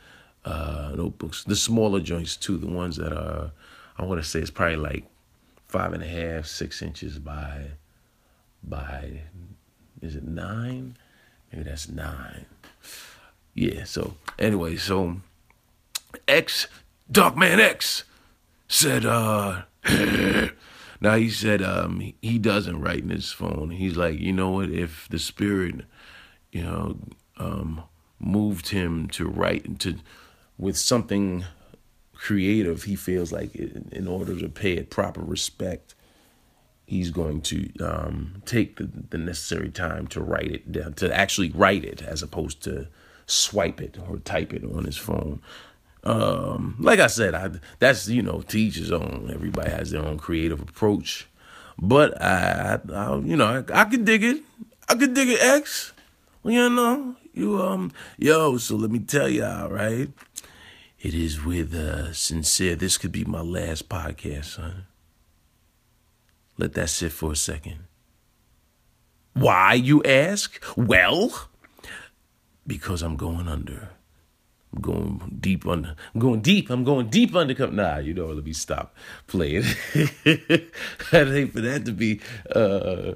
uh, 0.45 0.93
notebooks. 0.95 1.45
The 1.45 1.57
smaller 1.57 2.00
joints 2.00 2.37
too, 2.37 2.57
the 2.57 2.67
ones 2.67 2.97
that 2.97 3.12
are 3.12 3.53
I 3.99 4.05
want 4.05 4.23
to 4.23 4.29
say 4.29 4.41
it's 4.41 4.50
probably 4.50 4.77
like 4.77 5.05
five 5.67 5.93
and 5.93 6.03
a 6.03 6.07
half, 6.07 6.47
six 6.47 6.81
inches 6.81 7.19
by 7.19 7.73
by 8.62 9.23
is 10.00 10.15
it 10.15 10.25
nine? 10.25 10.97
Maybe 11.53 11.65
that's 11.65 11.88
nine. 11.88 12.47
Yeah. 13.55 13.85
So 13.85 14.15
anyway, 14.38 14.77
so 14.77 15.21
X 16.27 16.69
Darkman 17.11 17.59
X 17.59 18.05
said, 18.69 19.05
uh, 19.05 19.62
now 21.00 21.17
he 21.17 21.31
said, 21.31 21.62
um, 21.62 22.12
he 22.21 22.38
doesn't 22.38 22.81
write 22.81 23.03
in 23.03 23.11
his 23.11 23.33
phone. 23.33 23.71
He's 23.71 23.97
like, 23.97 24.19
you 24.21 24.33
know 24.33 24.50
what? 24.50 24.71
If 24.71 25.09
the 25.09 25.19
spirit, 25.19 25.87
you 26.53 26.62
know, 26.62 26.99
um, 27.38 27.83
moved 28.18 28.68
him 28.68 29.09
to 29.09 29.26
write 29.26 29.78
to 29.80 29.97
with 30.59 30.76
something 30.76 31.45
creative, 32.12 32.83
he 32.83 32.97
feels 32.97 33.33
like 33.33 33.54
in 33.54 34.09
order 34.09 34.38
to 34.38 34.49
pay 34.49 34.73
it 34.73 34.90
proper 34.90 35.21
respect, 35.21 35.95
he's 36.85 37.11
going 37.11 37.40
to 37.42 37.71
um, 37.80 38.42
take 38.45 38.76
the, 38.76 38.90
the 39.11 39.18
necessary 39.18 39.71
time 39.71 40.07
to 40.09 40.21
write 40.21 40.50
it 40.50 40.73
down, 40.73 40.95
to 40.95 41.14
actually 41.16 41.50
write 41.50 41.85
it 41.85 42.02
as 42.02 42.23
opposed 42.23 42.62
to 42.62 42.88
swipe 43.26 43.80
it 43.80 43.99
or 44.09 44.18
type 44.18 44.52
it 44.52 44.64
on 44.64 44.85
his 44.85 44.97
phone. 44.97 45.40
Um, 46.02 46.76
like 46.80 46.99
I 46.99 47.07
said, 47.07 47.35
I, 47.35 47.50
that's 47.78 48.09
you 48.09 48.23
know, 48.23 48.40
to 48.40 48.59
each 48.59 48.76
his 48.76 48.90
own. 48.90 49.30
Everybody 49.33 49.71
has 49.71 49.90
their 49.90 50.04
own 50.04 50.18
creative 50.18 50.61
approach, 50.61 51.28
but 51.78 52.21
I, 52.21 52.80
I 52.92 53.16
you 53.18 53.37
know, 53.37 53.64
I, 53.68 53.83
I 53.83 53.85
could 53.85 54.04
dig 54.04 54.25
it. 54.25 54.42
I 54.88 54.95
could 54.95 55.14
dig 55.14 55.28
it. 55.28 55.40
X, 55.40 55.92
you 56.45 56.71
know, 56.71 57.14
you 57.38 57.62
um, 57.62 57.92
yo. 58.18 58.57
So 58.59 58.76
let 58.76 58.90
me 58.90 58.99
tell 58.99 59.28
y'all, 59.28 59.71
right? 59.71 60.11
It 61.00 61.14
is 61.14 61.45
with 61.45 61.73
uh, 61.75 62.12
sincere. 62.12 62.75
This 62.75 62.99
could 62.99 63.12
be 63.12 63.25
my 63.25 63.40
last 63.40 63.88
podcast, 63.88 64.57
son. 64.57 64.87
Let 66.57 66.75
that 66.75 66.90
sit 66.90 67.12
for 67.12 67.33
a 67.33 67.37
second. 67.37 67.85
Why, 69.35 69.75
you 69.75 70.02
ask? 70.02 70.61
Well, 70.76 71.49
because 72.66 73.02
I'm 73.02 73.16
going 73.16 73.47
under. 73.47 73.90
I'm 74.75 74.83
going 74.83 75.38
deep 75.40 75.66
under. 75.66 75.95
I'm 76.12 76.21
going 76.21 76.40
deep. 76.40 76.68
I'm 76.68 76.83
going 76.83 77.09
deep 77.09 77.35
under. 77.35 77.54
Nah, 77.68 77.99
you 77.99 78.12
know, 78.12 78.26
let 78.26 78.45
me 78.45 78.52
stop 78.52 78.95
playing. 79.28 79.64
I'd 79.95 81.28
hate 81.28 81.52
for 81.52 81.61
that 81.61 81.85
to 81.87 81.92
be 81.92 82.21
uh, 82.54 83.14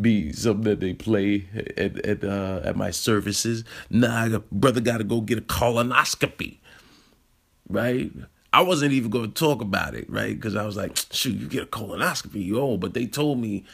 be 0.00 0.32
something 0.32 0.64
that 0.64 0.80
they 0.80 0.92
play 0.92 1.46
at 1.76 2.04
at 2.04 2.24
uh, 2.24 2.60
at 2.64 2.76
my 2.76 2.90
services. 2.90 3.64
Nah, 3.90 4.38
brother, 4.50 4.80
got 4.80 4.98
to 4.98 5.04
go 5.04 5.20
get 5.20 5.38
a 5.38 5.42
colonoscopy. 5.42 6.58
Right. 7.68 8.10
I 8.52 8.62
wasn't 8.62 8.92
even 8.92 9.10
going 9.10 9.32
to 9.32 9.34
talk 9.34 9.60
about 9.60 9.96
it, 9.96 10.08
right? 10.08 10.34
Because 10.34 10.54
I 10.54 10.64
was 10.64 10.76
like, 10.76 10.96
shoot, 11.10 11.34
you 11.34 11.48
get 11.48 11.64
a 11.64 11.66
colonoscopy, 11.66 12.46
yo. 12.46 12.76
But 12.76 12.94
they 12.94 13.06
told 13.06 13.40
me 13.40 13.64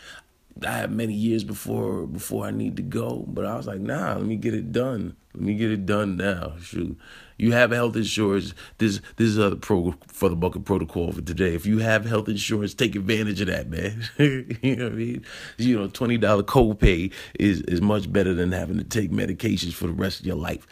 I 0.67 0.73
have 0.73 0.91
many 0.91 1.15
years 1.15 1.45
before 1.45 2.07
before 2.07 2.47
I 2.47 2.51
need 2.51 2.77
to 2.77 2.83
go. 2.83 3.25
But 3.27 3.47
I 3.47 3.57
was 3.57 3.67
like, 3.67 3.81
nah, 3.81 4.15
let 4.15 4.25
me 4.25 4.37
get 4.37 4.55
it 4.55 4.73
done. 4.73 5.17
Let 5.35 5.43
me 5.43 5.55
get 5.55 5.71
it 5.71 5.87
done 5.87 6.17
now. 6.17 6.55
Shoot. 6.61 6.99
You 7.39 7.53
have 7.53 7.71
health 7.71 7.97
insurance. 7.97 8.53
This 8.79 9.01
this 9.17 9.29
is 9.29 9.39
a 9.39 9.57
pro 9.57 9.95
for 10.09 10.29
the 10.29 10.37
bucket 10.37 10.65
protocol 10.65 11.13
for 11.13 11.23
today. 11.23 11.55
If 11.55 11.67
you 11.67 11.79
have 11.79 12.05
health 12.05 12.29
insurance, 12.29 12.75
take 12.75 12.95
advantage 12.97 13.41
of 13.41 13.47
that, 13.47 13.71
man. 13.71 14.03
you 14.19 14.77
know 14.77 14.85
what 14.85 14.93
I 14.93 14.97
mean? 14.97 15.25
You 15.57 15.79
know, 15.79 15.87
twenty 15.89 16.19
dollar 16.19 16.43
copay 16.43 17.13
is 17.39 17.63
is 17.63 17.81
much 17.81 18.13
better 18.13 18.35
than 18.35 18.53
having 18.53 18.79
to 18.79 18.85
take 18.85 19.11
medications 19.11 19.73
for 19.73 19.87
the 19.87 19.93
rest 19.93 20.21
of 20.21 20.27
your 20.27 20.37
life. 20.37 20.67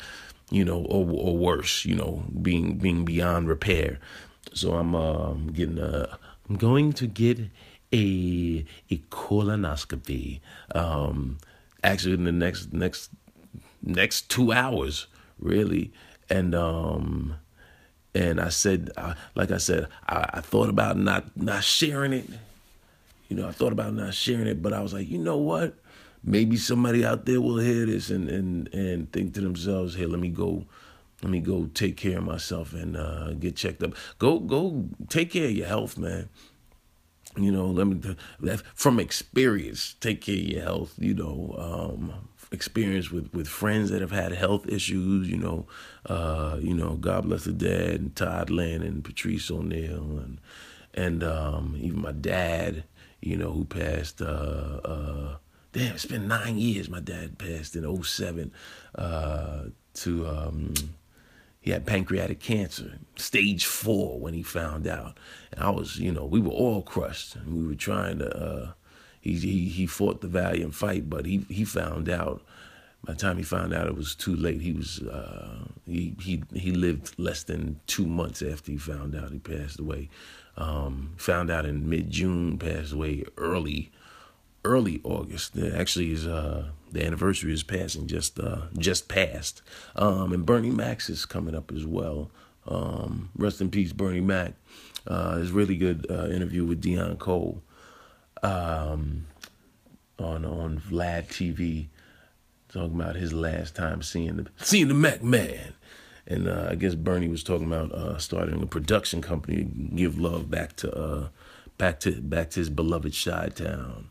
You 0.50 0.64
know, 0.64 0.84
or 0.84 1.06
or 1.08 1.36
worse. 1.36 1.84
You 1.84 1.94
know, 1.94 2.24
being 2.42 2.78
being 2.78 3.04
beyond 3.04 3.48
repair. 3.48 3.98
So 4.52 4.74
I'm 4.74 4.94
uh, 4.94 5.34
getting 5.52 5.78
a. 5.78 6.18
I'm 6.48 6.56
going 6.56 6.92
to 6.94 7.06
get 7.06 7.38
a 7.92 8.64
a 8.90 8.96
colonoscopy. 9.10 10.40
Um, 10.74 11.38
actually, 11.82 12.14
in 12.14 12.24
the 12.24 12.32
next 12.32 12.72
next 12.72 13.10
next 13.82 14.28
two 14.30 14.52
hours, 14.52 15.06
really, 15.38 15.92
and 16.28 16.54
um, 16.54 17.36
and 18.14 18.40
I 18.40 18.48
said, 18.48 18.90
uh, 18.96 19.14
like 19.34 19.50
I 19.50 19.58
said, 19.58 19.88
I, 20.08 20.30
I 20.34 20.40
thought 20.40 20.68
about 20.68 20.98
not 20.98 21.36
not 21.36 21.64
sharing 21.64 22.12
it. 22.12 22.28
You 23.28 23.36
know, 23.36 23.48
I 23.48 23.52
thought 23.52 23.72
about 23.72 23.92
not 23.94 24.14
sharing 24.14 24.46
it, 24.46 24.62
but 24.62 24.72
I 24.72 24.80
was 24.80 24.92
like, 24.94 25.08
you 25.08 25.18
know 25.18 25.36
what? 25.36 25.74
Maybe 26.24 26.56
somebody 26.56 27.04
out 27.04 27.26
there 27.26 27.40
will 27.40 27.58
hear 27.58 27.86
this 27.86 28.10
and 28.10 28.28
and 28.28 28.72
and 28.74 29.12
think 29.12 29.34
to 29.34 29.40
themselves, 29.40 29.94
hey, 29.94 30.06
let 30.06 30.20
me 30.20 30.28
go 30.28 30.66
let 31.22 31.30
me 31.30 31.40
go 31.40 31.68
take 31.74 31.96
care 31.96 32.18
of 32.18 32.24
myself 32.24 32.72
and 32.74 32.96
uh, 32.96 33.32
get 33.32 33.56
checked 33.56 33.82
up. 33.82 33.92
Go, 34.20 34.38
go, 34.38 34.84
take 35.08 35.32
care 35.32 35.46
of 35.46 35.50
your 35.50 35.66
health, 35.66 35.98
man 35.98 36.28
you 37.36 37.52
know 37.52 37.66
let 37.66 37.86
me 37.86 38.00
from 38.74 38.98
experience 38.98 39.94
take 40.00 40.22
care 40.22 40.36
of 40.36 40.42
your 40.42 40.62
health 40.62 40.94
you 40.98 41.14
know 41.14 41.54
um, 41.58 42.28
experience 42.50 43.10
with 43.10 43.32
with 43.32 43.46
friends 43.46 43.90
that 43.90 44.00
have 44.00 44.10
had 44.10 44.32
health 44.32 44.66
issues 44.68 45.28
you 45.28 45.36
know 45.36 45.66
uh, 46.06 46.56
you 46.60 46.74
know 46.74 46.94
god 46.94 47.24
bless 47.24 47.44
the 47.44 47.52
dad 47.52 48.00
and 48.00 48.16
todd 48.16 48.50
lynn 48.50 48.82
and 48.82 49.04
Patrice 49.04 49.50
O'Neal 49.50 50.18
and 50.18 50.40
and 50.94 51.22
um, 51.22 51.76
even 51.78 52.00
my 52.00 52.12
dad 52.12 52.84
you 53.20 53.36
know 53.36 53.52
who 53.52 53.64
passed 53.64 54.22
uh, 54.22 54.80
uh, 54.84 55.36
damn 55.72 55.94
it's 55.94 56.06
been 56.06 56.28
nine 56.28 56.56
years 56.58 56.88
my 56.88 57.00
dad 57.00 57.38
passed 57.38 57.76
in 57.76 58.02
07 58.02 58.52
uh, 58.94 59.64
to 59.94 60.26
um, 60.26 60.74
he 61.68 61.72
had 61.72 61.84
pancreatic 61.84 62.40
cancer, 62.40 62.98
stage 63.16 63.66
four 63.66 64.18
when 64.18 64.32
he 64.32 64.42
found 64.42 64.86
out. 64.86 65.18
And 65.52 65.62
I 65.62 65.68
was, 65.68 65.98
you 65.98 66.10
know, 66.10 66.24
we 66.24 66.40
were 66.40 66.50
all 66.50 66.80
crushed. 66.80 67.36
And 67.36 67.54
we 67.54 67.66
were 67.66 67.74
trying 67.74 68.20
to, 68.20 68.34
uh, 68.34 68.72
he, 69.20 69.34
he, 69.34 69.68
he 69.68 69.86
fought 69.86 70.22
the 70.22 70.28
valiant 70.28 70.74
fight, 70.74 71.10
but 71.10 71.26
he, 71.26 71.44
he 71.50 71.66
found 71.66 72.08
out, 72.08 72.40
by 73.04 73.12
the 73.12 73.18
time 73.18 73.36
he 73.36 73.42
found 73.42 73.74
out 73.74 73.86
it 73.86 73.96
was 73.96 74.14
too 74.14 74.34
late, 74.34 74.62
he 74.62 74.72
was, 74.72 75.02
uh, 75.02 75.66
he, 75.84 76.14
he, 76.22 76.42
he 76.54 76.72
lived 76.72 77.18
less 77.18 77.42
than 77.42 77.80
two 77.86 78.06
months 78.06 78.40
after 78.40 78.72
he 78.72 78.78
found 78.78 79.14
out 79.14 79.30
he 79.30 79.38
passed 79.38 79.78
away. 79.78 80.08
Um, 80.56 81.12
found 81.18 81.50
out 81.50 81.66
in 81.66 81.86
mid-June, 81.86 82.56
passed 82.56 82.94
away 82.94 83.24
early, 83.36 83.92
early 84.64 85.00
August. 85.04 85.56
Actually, 85.56 86.12
is 86.12 86.26
uh, 86.26 86.68
the 86.90 87.04
anniversary 87.04 87.52
is 87.52 87.62
passing 87.62 88.06
just 88.06 88.38
uh, 88.38 88.62
just 88.76 89.08
passed, 89.08 89.62
um, 89.96 90.32
and 90.32 90.46
Bernie 90.46 90.70
Mac 90.70 91.08
is 91.08 91.24
coming 91.24 91.54
up 91.54 91.72
as 91.72 91.84
well. 91.84 92.30
Um, 92.66 93.30
rest 93.36 93.60
in 93.60 93.70
peace, 93.70 93.92
Bernie 93.92 94.20
Mac. 94.20 94.54
Uh, 95.06 95.38
it's 95.40 95.50
really 95.50 95.76
good 95.76 96.06
uh, 96.10 96.28
interview 96.28 96.64
with 96.64 96.82
Deon 96.82 97.18
Cole 97.18 97.62
um, 98.42 99.26
on 100.18 100.44
on 100.44 100.80
Vlad 100.80 101.28
TV, 101.28 101.88
talking 102.72 103.00
about 103.00 103.16
his 103.16 103.32
last 103.32 103.74
time 103.74 104.02
seeing 104.02 104.36
the 104.36 104.46
seeing 104.58 104.88
the 104.88 104.94
Mac 104.94 105.22
Man. 105.22 105.74
And 106.26 106.46
uh, 106.46 106.68
I 106.70 106.74
guess 106.74 106.94
Bernie 106.94 107.28
was 107.28 107.42
talking 107.42 107.66
about 107.66 107.90
uh, 107.92 108.18
starting 108.18 108.62
a 108.62 108.66
production 108.66 109.22
company, 109.22 109.64
give 109.94 110.18
love 110.18 110.50
back 110.50 110.76
to 110.76 110.94
uh, 110.94 111.28
back 111.78 112.00
to 112.00 112.20
back 112.20 112.50
to 112.50 112.60
his 112.60 112.68
beloved 112.68 113.14
Chi 113.14 113.48
Town. 113.48 114.10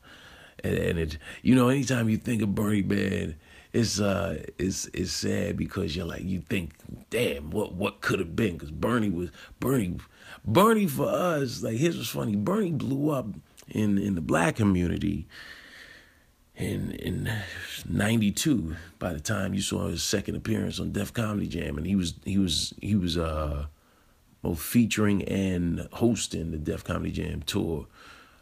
And, 0.64 0.78
and 0.78 1.00
it, 1.00 1.18
you 1.42 1.56
know, 1.56 1.70
anytime 1.70 2.10
you 2.10 2.18
think 2.18 2.42
of 2.42 2.56
Bernie 2.56 2.82
Man, 2.82 3.36
it's 3.74 4.00
uh, 4.00 4.44
it's 4.58 4.86
it's 4.94 5.12
sad 5.12 5.58
because 5.58 5.96
you're 5.96 6.06
like 6.06 6.24
you 6.24 6.42
think, 6.42 6.74
damn, 7.10 7.52
what 7.52 7.74
what 7.74 8.02
could 8.02 8.20
have 8.20 8.36
been? 8.36 8.54
Because 8.54 8.72
Bernie 8.72 9.10
was 9.10 9.30
Bernie, 9.60 9.98
Bernie 10.46 10.88
for 10.88 11.08
us, 11.08 11.62
like 11.62 11.78
his 11.78 11.98
was 11.98 12.10
funny. 12.10 12.36
Bernie 12.36 12.72
blew 12.72 13.12
up 13.12 13.28
in 13.70 13.98
in 13.98 14.16
the 14.16 14.22
black 14.22 14.56
community 14.56 15.28
in 16.56 16.92
in 16.94 17.32
92 17.88 18.76
by 18.98 19.14
the 19.14 19.20
time 19.20 19.54
you 19.54 19.62
saw 19.62 19.88
his 19.88 20.04
second 20.04 20.36
appearance 20.36 20.80
on 20.80 20.92
Def 20.92 21.14
Comedy 21.14 21.48
Jam 21.48 21.78
and 21.78 21.86
he 21.86 21.96
was 21.96 22.16
he 22.26 22.40
was 22.40 22.74
he 22.82 22.96
was 22.96 23.18
uh 23.18 23.68
both 24.42 24.60
featuring 24.60 25.24
and 25.24 25.88
hosting 25.94 26.52
the 26.52 26.58
Def 26.58 26.84
Comedy 26.84 27.12
Jam 27.12 27.44
tour 27.44 27.86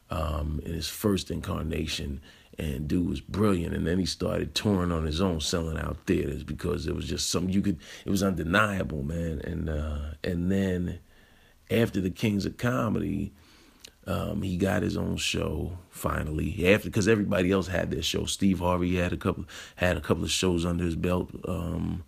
um 0.10 0.62
in 0.66 0.74
his 0.74 0.88
first 0.88 1.32
incarnation 1.32 2.22
and 2.58 2.88
dude 2.88 3.10
was 3.10 3.22
brilliant 3.22 3.74
and 3.74 3.86
then 3.86 4.00
he 4.00 4.06
started 4.06 4.56
touring 4.56 4.92
on 4.92 5.06
his 5.06 5.20
own 5.20 5.40
selling 5.40 5.78
out 5.78 5.98
theaters 6.06 6.44
because 6.44 6.88
it 6.88 6.96
was 6.96 7.08
just 7.08 7.30
something 7.30 7.52
you 7.52 7.62
could 7.62 7.80
it 8.06 8.10
was 8.10 8.24
undeniable 8.24 9.04
man 9.04 9.42
and 9.44 9.70
uh 9.70 10.00
and 10.24 10.52
then 10.52 11.00
after 11.72 12.00
the 12.00 12.12
Kings 12.12 12.46
of 12.46 12.58
Comedy 12.58 13.34
um, 14.08 14.44
he 14.44 14.58
got 14.58 14.84
his 14.84 14.98
own 14.98 15.18
show 15.18 15.78
finally 15.90 16.72
after 16.72 16.90
because 16.90 17.08
everybody 17.08 17.52
else 17.52 17.68
had 17.68 17.90
their 17.90 18.04
show. 18.04 18.26
Steve 18.26 18.60
Harvey 18.60 18.98
had 18.98 19.14
a 19.14 19.18
couple 19.18 19.46
had 19.78 19.98
a 19.98 20.02
couple 20.02 20.24
of 20.24 20.32
shows 20.32 20.66
under 20.66 20.84
his 20.84 20.96
belt. 20.96 21.32
Um, 21.48 22.04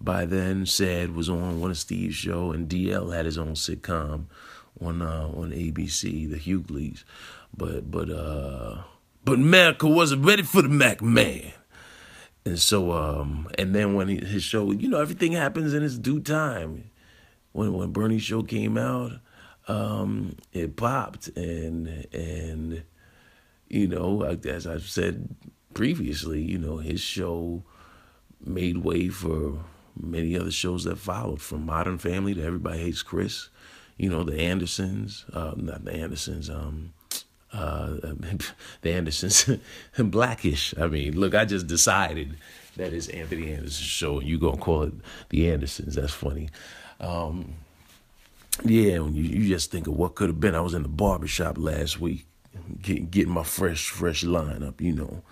by 0.00 0.24
then, 0.24 0.64
Ced 0.64 1.14
was 1.14 1.28
on 1.28 1.60
one 1.60 1.70
of 1.70 1.78
Steve's 1.78 2.16
show, 2.16 2.52
and 2.52 2.68
DL 2.68 3.14
had 3.14 3.26
his 3.26 3.38
own 3.38 3.52
sitcom 3.52 4.24
on 4.80 5.02
uh, 5.02 5.28
on 5.28 5.50
ABC, 5.50 6.30
The 6.30 6.38
Hughleys. 6.38 7.04
But 7.56 7.90
but 7.90 8.10
uh, 8.10 8.82
but 9.24 9.34
America 9.34 9.86
wasn't 9.86 10.24
ready 10.24 10.42
for 10.42 10.62
the 10.62 10.68
Mac 10.68 11.02
Man. 11.02 11.52
And 12.44 12.58
so 12.58 12.92
um, 12.92 13.48
and 13.56 13.74
then 13.74 13.94
when 13.94 14.08
he, 14.08 14.16
his 14.16 14.42
show, 14.42 14.72
you 14.72 14.88
know, 14.88 15.00
everything 15.00 15.32
happens 15.32 15.74
in 15.74 15.82
its 15.82 15.98
due 15.98 16.20
time. 16.20 16.90
When 17.52 17.72
when 17.74 17.92
Bernie's 17.92 18.22
show 18.22 18.42
came 18.42 18.78
out 18.78 19.12
um, 19.68 20.36
it 20.52 20.76
popped 20.76 21.28
and 21.36 22.06
and 22.12 22.82
you 23.68 23.88
know 23.88 24.22
as 24.22 24.66
I've 24.66 24.88
said 24.88 25.34
previously, 25.74 26.42
you 26.42 26.58
know 26.58 26.78
his 26.78 27.00
show 27.00 27.62
made 28.44 28.78
way 28.78 29.08
for 29.08 29.64
many 29.98 30.36
other 30.36 30.50
shows 30.50 30.84
that 30.84 30.98
followed, 30.98 31.40
from 31.40 31.66
Modern 31.66 31.98
Family 31.98 32.34
to 32.34 32.42
Everybody 32.42 32.80
Hates 32.80 33.02
Chris, 33.02 33.50
you 33.96 34.10
know 34.10 34.24
the 34.24 34.40
Andersons, 34.40 35.24
uh, 35.32 35.54
not 35.56 35.84
the 35.84 35.92
Andersons, 35.92 36.50
um, 36.50 36.92
uh, 37.52 37.96
the 38.82 38.92
Andersons, 38.92 39.48
Blackish. 39.98 40.74
I 40.78 40.86
mean, 40.86 41.18
look, 41.18 41.34
I 41.34 41.44
just 41.44 41.66
decided 41.66 42.36
that 42.76 42.92
it's 42.92 43.08
Anthony 43.08 43.52
Anderson's 43.52 43.76
show, 43.76 44.18
and 44.18 44.28
you 44.28 44.38
gonna 44.38 44.56
call 44.56 44.82
it 44.82 44.94
the 45.28 45.50
Andersons. 45.50 45.94
That's 45.94 46.12
funny. 46.12 46.48
Um, 47.00 47.54
yeah, 48.64 48.94
you, 48.94 49.10
you 49.10 49.48
just 49.48 49.70
think 49.70 49.86
of 49.86 49.94
what 49.94 50.14
could 50.14 50.28
have 50.28 50.40
been. 50.40 50.54
I 50.54 50.60
was 50.60 50.74
in 50.74 50.82
the 50.82 50.88
barbershop 50.88 51.58
last 51.58 52.00
week, 52.00 52.26
getting 52.80 53.08
getting 53.08 53.32
my 53.32 53.44
fresh 53.44 53.88
fresh 53.88 54.24
line 54.24 54.62
up. 54.62 54.80
You 54.80 54.92
know, 54.92 55.22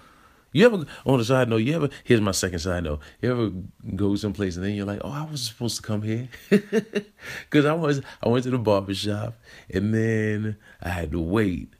you 0.52 0.66
ever 0.66 0.84
on 1.06 1.18
the 1.18 1.24
side 1.24 1.48
note? 1.48 1.58
You 1.58 1.76
ever? 1.76 1.88
Here's 2.04 2.20
my 2.20 2.32
second 2.32 2.58
side 2.58 2.84
note. 2.84 3.00
You 3.22 3.30
ever 3.30 3.50
go 3.94 4.16
someplace 4.16 4.56
and 4.56 4.64
then 4.64 4.74
you're 4.74 4.86
like, 4.86 5.00
oh, 5.04 5.10
I 5.10 5.30
was 5.30 5.42
supposed 5.42 5.76
to 5.76 5.82
come 5.82 6.02
here, 6.02 6.28
because 6.50 7.64
I 7.64 7.72
was 7.72 8.02
I 8.22 8.28
went 8.28 8.44
to 8.44 8.50
the 8.50 8.58
barbershop 8.58 9.38
and 9.72 9.94
then 9.94 10.56
I 10.82 10.88
had 10.88 11.12
to 11.12 11.20
wait 11.20 11.72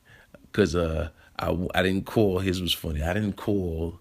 because 0.51 0.75
uh 0.75 1.09
I 1.39 1.57
I 1.73 1.83
didn't 1.83 2.05
call. 2.05 2.39
His 2.39 2.61
was 2.61 2.73
funny. 2.73 3.01
I 3.01 3.13
didn't 3.13 3.37
call 3.37 3.99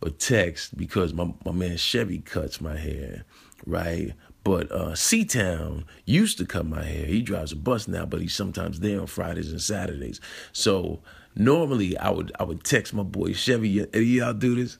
or 0.00 0.10
text 0.10 0.76
because 0.76 1.14
my 1.14 1.32
my 1.44 1.52
man 1.52 1.76
Chevy 1.76 2.18
cuts 2.18 2.60
my 2.60 2.76
hair, 2.76 3.24
right? 3.66 4.12
But 4.44 4.72
uh, 4.72 4.96
Town 5.28 5.84
used 6.04 6.36
to 6.38 6.44
cut 6.44 6.66
my 6.66 6.82
hair. 6.82 7.06
He 7.06 7.22
drives 7.22 7.52
a 7.52 7.56
bus 7.56 7.86
now, 7.86 8.04
but 8.04 8.20
he's 8.20 8.34
sometimes 8.34 8.80
there 8.80 9.00
on 9.00 9.06
Fridays 9.06 9.52
and 9.52 9.60
Saturdays. 9.62 10.20
So 10.52 11.00
normally 11.36 11.96
I 11.96 12.10
would 12.10 12.32
I 12.40 12.42
would 12.42 12.64
text 12.64 12.92
my 12.92 13.04
boy 13.04 13.34
Chevy. 13.34 13.86
Y'all 13.94 14.34
do 14.34 14.56
this? 14.56 14.78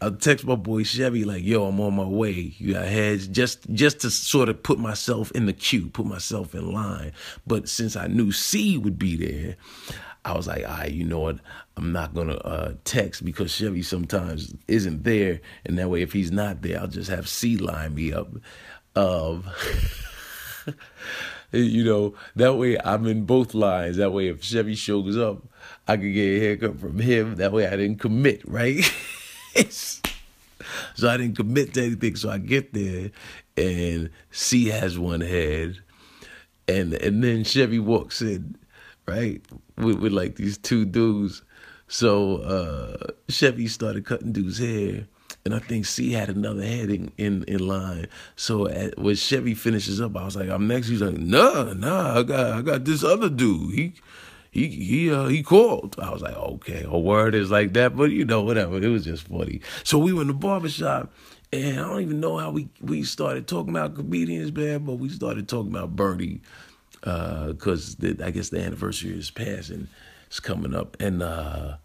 I'll 0.00 0.16
text 0.16 0.44
my 0.44 0.56
boy 0.56 0.82
Chevy 0.82 1.24
like, 1.24 1.44
"Yo, 1.44 1.64
I'm 1.64 1.80
on 1.80 1.94
my 1.94 2.04
way. 2.04 2.54
You 2.58 2.74
got 2.74 2.86
heads?" 2.86 3.28
Just 3.28 3.70
just 3.72 4.00
to 4.00 4.10
sort 4.10 4.48
of 4.48 4.62
put 4.62 4.78
myself 4.80 5.30
in 5.30 5.46
the 5.46 5.52
queue, 5.52 5.86
put 5.86 6.06
myself 6.06 6.54
in 6.54 6.72
line. 6.72 7.12
But 7.46 7.68
since 7.68 7.94
I 7.94 8.08
knew 8.08 8.32
C 8.32 8.76
would 8.76 8.98
be 8.98 9.16
there, 9.16 9.56
I 10.24 10.34
was 10.34 10.46
like, 10.46 10.64
"All 10.64 10.76
right, 10.76 10.90
you 10.90 11.04
know 11.04 11.20
what? 11.20 11.38
I'm 11.76 11.92
not 11.92 12.14
gonna 12.14 12.36
uh, 12.36 12.74
text 12.84 13.24
because 13.24 13.52
Chevy 13.52 13.82
sometimes 13.82 14.54
isn't 14.68 15.04
there, 15.04 15.40
and 15.66 15.78
that 15.78 15.90
way, 15.90 16.02
if 16.02 16.12
he's 16.12 16.32
not 16.32 16.62
there, 16.62 16.80
I'll 16.80 16.86
just 16.86 17.10
have 17.10 17.28
C 17.28 17.56
line 17.56 17.94
me 17.94 18.12
up." 18.12 18.28
Um, 18.96 19.44
you 21.52 21.84
know, 21.84 22.14
that 22.36 22.56
way 22.56 22.78
I'm 22.84 23.06
in 23.06 23.24
both 23.24 23.54
lines. 23.54 23.96
That 23.96 24.12
way, 24.12 24.28
if 24.28 24.42
Chevy 24.42 24.74
shows 24.74 25.16
up, 25.16 25.42
I 25.86 25.96
can 25.96 26.12
get 26.12 26.22
a 26.22 26.40
haircut 26.40 26.80
from 26.80 26.98
him. 26.98 27.36
That 27.36 27.52
way, 27.52 27.66
I 27.66 27.76
didn't 27.76 28.00
commit, 28.00 28.42
right? 28.46 28.82
so 29.68 31.08
I 31.08 31.16
didn't 31.16 31.36
commit 31.36 31.74
to 31.74 31.84
anything. 31.84 32.16
So 32.16 32.30
I 32.30 32.38
get 32.38 32.72
there, 32.72 33.10
and 33.56 34.10
C 34.30 34.68
has 34.68 34.98
one 34.98 35.20
head, 35.20 35.78
and 36.66 36.94
and 36.94 37.22
then 37.22 37.44
Chevy 37.44 37.78
walks 37.78 38.22
in, 38.22 38.56
right, 39.06 39.42
with, 39.76 39.98
with 39.98 40.12
like 40.12 40.36
these 40.36 40.58
two 40.58 40.84
dudes. 40.84 41.42
So 41.88 42.38
uh, 42.38 43.12
Chevy 43.28 43.68
started 43.68 44.06
cutting 44.06 44.32
dude's 44.32 44.58
hair 44.58 45.06
and 45.44 45.54
I 45.54 45.58
think 45.58 45.84
C 45.84 46.12
had 46.12 46.30
another 46.30 46.62
head 46.62 46.90
in, 46.90 47.12
in, 47.18 47.44
in 47.44 47.66
line. 47.66 48.06
So 48.36 48.66
at, 48.68 48.98
when 48.98 49.14
Chevy 49.14 49.54
finishes 49.54 50.00
up, 50.00 50.16
I 50.16 50.24
was 50.24 50.36
like, 50.36 50.48
I'm 50.48 50.66
next. 50.66 50.88
He's 50.88 51.02
like, 51.02 51.16
Nah, 51.18 51.74
nah, 51.74 52.18
I 52.18 52.22
got 52.22 52.52
I 52.52 52.62
got 52.62 52.84
this 52.84 53.04
other 53.04 53.28
dude. 53.28 53.74
He 53.74 53.94
he 54.50 54.68
he 54.68 55.12
uh, 55.12 55.26
he 55.26 55.42
called. 55.42 55.96
I 55.98 56.10
was 56.10 56.22
like, 56.22 56.36
okay, 56.36 56.84
a 56.86 56.98
word 56.98 57.34
is 57.34 57.50
like 57.50 57.74
that, 57.74 57.96
but 57.96 58.10
you 58.10 58.24
know, 58.24 58.42
whatever. 58.42 58.78
It 58.82 58.88
was 58.88 59.04
just 59.04 59.28
funny. 59.28 59.60
So 59.82 59.98
we 59.98 60.12
were 60.12 60.22
in 60.22 60.28
the 60.28 60.34
barbershop, 60.34 61.12
and 61.52 61.78
I 61.78 61.82
don't 61.82 62.02
even 62.02 62.20
know 62.20 62.38
how 62.38 62.50
we 62.50 62.68
we 62.80 63.02
started 63.02 63.46
talking 63.46 63.70
about 63.70 63.96
comedians, 63.96 64.52
man, 64.52 64.84
but 64.84 64.94
we 64.94 65.08
started 65.10 65.48
talking 65.48 65.72
about 65.72 65.94
Bernie 65.94 66.40
because 67.04 67.96
uh, 68.02 68.14
I 68.24 68.30
guess 68.30 68.48
the 68.48 68.60
anniversary 68.60 69.16
is 69.18 69.30
passing, 69.30 69.88
it's 70.26 70.40
coming 70.40 70.74
up, 70.74 70.96
and. 71.00 71.22
uh 71.22 71.76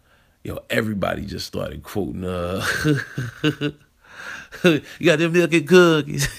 yo, 0.42 0.58
everybody 0.70 1.24
just 1.24 1.46
started 1.46 1.82
quoting, 1.82 2.24
uh, 2.24 2.64
you 4.64 4.82
got 5.04 5.18
them 5.18 5.32
milk 5.32 5.52
and 5.52 5.68
cookies. 5.68 6.28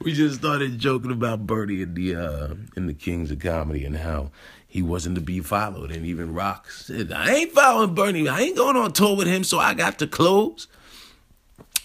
we 0.00 0.12
just 0.12 0.36
started 0.38 0.78
joking 0.78 1.10
about 1.10 1.46
Bernie 1.46 1.82
and 1.82 1.94
the 1.94 2.14
uh, 2.14 2.54
in 2.76 2.86
the 2.86 2.94
Kings 2.94 3.30
of 3.30 3.38
Comedy 3.38 3.84
and 3.84 3.96
how 3.96 4.30
he 4.66 4.82
wasn't 4.82 5.14
to 5.16 5.20
be 5.20 5.40
followed. 5.40 5.90
And 5.90 6.04
even 6.04 6.34
Rock 6.34 6.70
said, 6.70 7.12
I 7.12 7.30
ain't 7.34 7.52
following 7.52 7.94
Bernie. 7.94 8.28
I 8.28 8.40
ain't 8.40 8.56
going 8.56 8.76
on 8.76 8.92
tour 8.92 9.16
with 9.16 9.26
him, 9.26 9.44
so 9.44 9.58
I 9.58 9.74
got 9.74 9.98
to 10.00 10.06
close. 10.06 10.68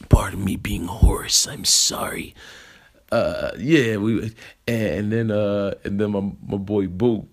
Pardon 0.10 0.44
me 0.44 0.58
being 0.58 0.88
hoarse. 0.88 1.48
I'm 1.48 1.64
sorry. 1.66 2.36
Uh, 3.14 3.52
yeah, 3.60 3.98
we 3.98 4.34
and 4.68 5.12
then 5.12 5.30
uh, 5.30 5.74
and 5.84 6.00
then 6.00 6.12
my 6.12 6.32
my 6.48 6.58
boy 6.58 6.88
Boo 6.88 7.28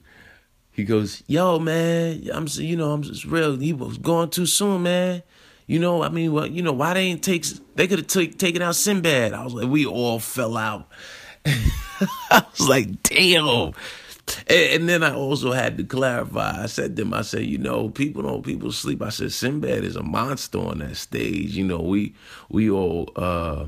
he 0.72 0.84
goes, 0.84 1.22
"Yo, 1.26 1.58
man, 1.58 2.28
I'm 2.32 2.46
you 2.52 2.76
know 2.76 2.92
I'm 2.92 3.02
just 3.02 3.24
real. 3.24 3.56
He 3.56 3.72
was 3.72 3.98
going 3.98 4.30
too 4.30 4.46
soon, 4.46 4.84
man. 4.84 5.22
You 5.66 5.78
know, 5.78 6.02
I 6.02 6.08
mean, 6.08 6.32
well, 6.32 6.46
you 6.46 6.62
know 6.62 6.72
why 6.72 6.94
they 6.94 7.02
ain't 7.02 7.22
take 7.22 7.44
they 7.76 7.86
could 7.86 7.98
have 7.98 8.08
t- 8.08 8.28
taken 8.28 8.62
out 8.62 8.76
Sinbad. 8.76 9.32
I 9.32 9.44
was 9.44 9.54
like, 9.54 9.68
we 9.68 9.86
all 9.86 10.18
fell 10.18 10.56
out. 10.56 10.88
I 11.44 12.44
was 12.50 12.68
like, 12.68 13.02
damn. 13.02 13.72
And, 14.46 14.88
then 14.88 15.02
I 15.02 15.12
also 15.12 15.52
had 15.52 15.76
to 15.78 15.84
clarify. 15.84 16.62
I 16.62 16.66
said 16.66 16.94
to 16.96 17.02
him, 17.02 17.12
I 17.12 17.22
said, 17.22 17.46
you 17.46 17.58
know, 17.58 17.88
people 17.88 18.22
don't 18.22 18.44
people 18.44 18.70
sleep. 18.70 19.02
I 19.02 19.08
said, 19.08 19.32
Sinbad 19.32 19.82
is 19.84 19.96
a 19.96 20.02
monster 20.02 20.58
on 20.58 20.78
that 20.78 20.96
stage. 20.96 21.56
You 21.56 21.64
know, 21.64 21.80
we 21.80 22.14
we 22.48 22.70
all 22.70 23.10
uh, 23.16 23.66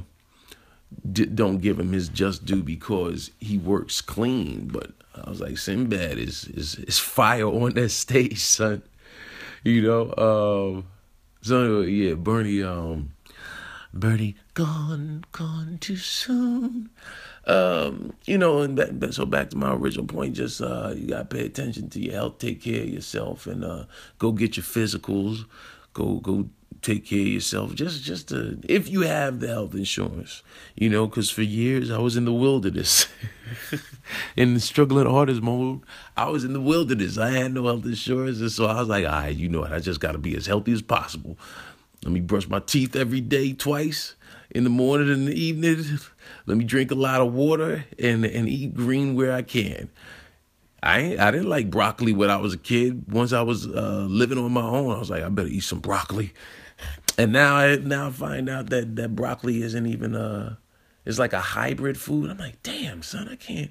d- 1.13 1.27
don't 1.27 1.59
give 1.59 1.79
him 1.79 1.93
his 1.93 2.09
just 2.09 2.45
due 2.45 2.63
because 2.63 3.31
he 3.41 3.59
works 3.59 4.01
clean, 4.01 4.69
but 4.69 4.91
I 5.15 5.29
was 5.29 5.41
like, 5.41 5.59
Sinbad 5.59 6.19
is 6.19 6.45
is 6.45 6.77
is 6.77 6.99
fire 6.99 7.47
on 7.47 7.75
that 7.75 7.89
stage, 8.05 8.41
son. 8.41 8.83
You 9.65 9.83
know. 9.83 10.15
Um, 10.17 10.87
so 11.43 11.63
anyway, 11.63 11.91
yeah, 11.91 12.15
Bernie. 12.15 12.63
Um, 12.63 13.13
Birdie, 13.95 14.37
gone, 14.55 15.25
gone 15.33 15.77
too 15.79 15.97
soon. 15.97 16.89
Um, 17.47 18.15
you 18.25 18.39
know, 18.39 18.61
and 18.61 18.77
back, 18.77 19.13
so 19.13 19.27
back 19.27 19.51
to 19.51 19.57
my 19.57 19.75
original 19.75 20.07
point, 20.07 20.35
just 20.35 20.63
uh, 20.63 20.95
you 20.97 21.09
gotta 21.09 21.25
pay 21.27 21.45
attention 21.45 21.91
to 21.91 22.01
your 22.01 22.15
health, 22.15 22.39
take 22.39 22.63
care 22.63 22.83
of 22.83 22.89
yourself, 22.89 23.47
and 23.47 23.65
uh, 23.65 23.85
go 24.19 24.33
get 24.33 24.57
your 24.57 24.65
physicals. 24.65 25.45
Go 25.93 26.21
go 26.21 26.49
take 26.81 27.07
care 27.07 27.21
of 27.21 27.27
yourself. 27.27 27.75
Just 27.75 28.03
just 28.03 28.29
to, 28.29 28.59
if 28.69 28.89
you 28.89 29.03
have 29.03 29.41
the 29.41 29.49
health 29.49 29.75
insurance, 29.75 30.43
you 30.75 30.89
know, 30.89 31.07
because 31.07 31.31
for 31.31 31.43
years 31.43 31.91
I 31.91 31.99
was 31.99 32.17
in 32.17 32.25
the 32.25 32.33
wilderness, 32.33 33.07
in 34.37 34.55
the 34.55 34.61
struggling 34.61 35.07
artist 35.07 35.43
mode. 35.43 35.81
I 36.17 36.29
was 36.31 36.45
in 36.45 36.53
the 36.53 36.61
wilderness. 36.61 37.19
I 37.19 37.31
had 37.31 37.53
no 37.53 37.65
health 37.65 37.85
insurance, 37.85 38.41
and 38.41 38.51
so 38.51 38.67
I 38.67 38.81
was 38.81 38.89
like, 38.89 39.05
all 39.05 39.13
right, 39.13 39.37
you 39.37 39.49
know 39.49 39.61
what? 39.61 39.73
I 39.73 39.81
just 39.81 40.01
got 40.01 40.13
to 40.13 40.19
be 40.19 40.37
as 40.37 40.47
healthy 40.47 40.73
as 40.73 40.83
possible. 40.83 41.39
Let 42.05 42.13
me 42.13 42.21
brush 42.21 42.49
my 42.49 42.61
teeth 42.61 42.97
every 42.97 43.21
day, 43.21 43.53
twice 43.53 44.17
in 44.51 44.65
the 44.65 44.71
morning 44.71 45.11
and 45.11 45.29
the 45.29 45.35
evening. 45.35 45.85
Let 46.47 46.57
me 46.57 46.65
drink 46.65 46.91
a 46.91 46.97
lot 46.97 47.21
of 47.21 47.33
water 47.33 47.85
and 47.99 48.25
and 48.25 48.49
eat 48.49 48.75
green 48.75 49.15
where 49.15 49.33
I 49.33 49.43
can. 49.43 49.91
I 50.83 51.17
I 51.19 51.31
didn't 51.31 51.49
like 51.49 51.71
broccoli 51.71 52.13
when 52.13 52.31
I 52.31 52.37
was 52.37 52.55
a 52.55 52.59
kid. 52.59 53.11
Once 53.13 53.33
I 53.33 53.43
was 53.43 53.67
uh, 53.67 54.07
living 54.09 54.39
on 54.39 54.53
my 54.53 54.63
own, 54.63 54.95
I 54.95 54.99
was 54.99 55.11
like, 55.11 55.23
I 55.23 55.29
better 55.29 55.49
eat 55.49 55.61
some 55.63 55.81
broccoli. 55.81 56.33
And 57.19 57.33
now 57.33 57.57
I 57.57 57.77
now 57.77 58.09
I 58.09 58.11
find 58.11 58.49
out 58.49 58.71
that 58.71 58.97
that 58.97 59.15
broccoli 59.15 59.63
isn't 59.63 59.87
even 59.87 60.15
uh 60.17 60.57
it's 61.05 61.19
like 61.19 61.33
a 61.33 61.41
hybrid 61.41 61.99
food. 61.99 62.31
I'm 62.31 62.39
like, 62.39 62.63
damn 62.63 63.03
son, 63.03 63.29
I 63.29 63.37
can't 63.37 63.71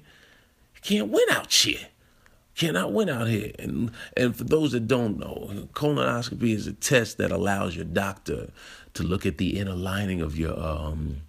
can't 0.82 1.08
win 1.08 1.24
out 1.30 1.52
here. 1.52 1.88
Cannot 2.54 2.92
win 2.92 3.08
out 3.08 3.28
here. 3.28 3.52
And 3.58 3.90
and 4.16 4.36
for 4.36 4.44
those 4.44 4.72
that 4.72 4.86
don't 4.86 5.18
know, 5.18 5.68
colonoscopy 5.72 6.54
is 6.54 6.66
a 6.66 6.72
test 6.72 7.18
that 7.18 7.32
allows 7.32 7.74
your 7.74 7.84
doctor 7.84 8.50
to 8.94 9.02
look 9.02 9.24
at 9.24 9.38
the 9.38 9.58
inner 9.58 9.74
lining 9.74 10.20
of 10.20 10.38
your 10.38 10.58
um 10.58 11.22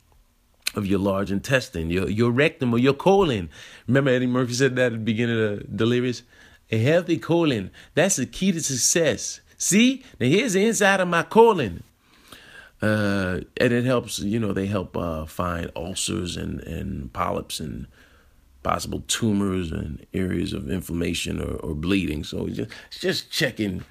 of 0.76 0.86
your 0.86 1.00
large 1.00 1.32
intestine, 1.32 1.90
your 1.90 2.10
your 2.10 2.32
rectum 2.32 2.74
or 2.74 2.78
your 2.78 2.94
colon. 2.94 3.50
Remember 3.88 4.12
Eddie 4.12 4.28
Murphy 4.28 4.54
said 4.54 4.76
that 4.76 4.88
at 4.88 4.92
the 4.94 4.98
beginning 4.98 5.40
of 5.42 5.78
Delirious? 5.78 6.24
A 6.72 6.78
healthy 6.78 7.18
colon, 7.18 7.72
that's 7.94 8.16
the 8.16 8.26
key 8.26 8.52
to 8.52 8.62
success. 8.62 9.42
See? 9.58 10.04
Now 10.20 10.28
here's 10.28 10.54
the 10.54 10.66
inside 10.66 11.00
of 11.00 11.08
my 11.08 11.24
colon. 11.24 11.84
Uh, 12.84 13.40
and 13.64 13.72
it 13.72 13.86
helps, 13.86 14.20
you 14.20 14.40
know, 14.40 14.52
they 14.52 14.68
help 14.68 14.98
uh, 14.98 15.26
find 15.26 15.72
ulcers 15.74 16.36
and, 16.36 16.60
and 16.62 17.14
polyps 17.14 17.62
and 17.62 17.88
possible 18.62 19.02
tumors 19.08 19.72
and 19.72 20.06
areas 20.14 20.52
of 20.52 20.70
inflammation 20.70 21.42
or, 21.42 21.56
or 21.66 21.74
bleeding. 21.76 22.26
So 22.26 22.46
it's 22.48 22.58
just, 22.58 22.72
it's 22.88 23.00
just 23.00 23.32
checking 23.32 23.86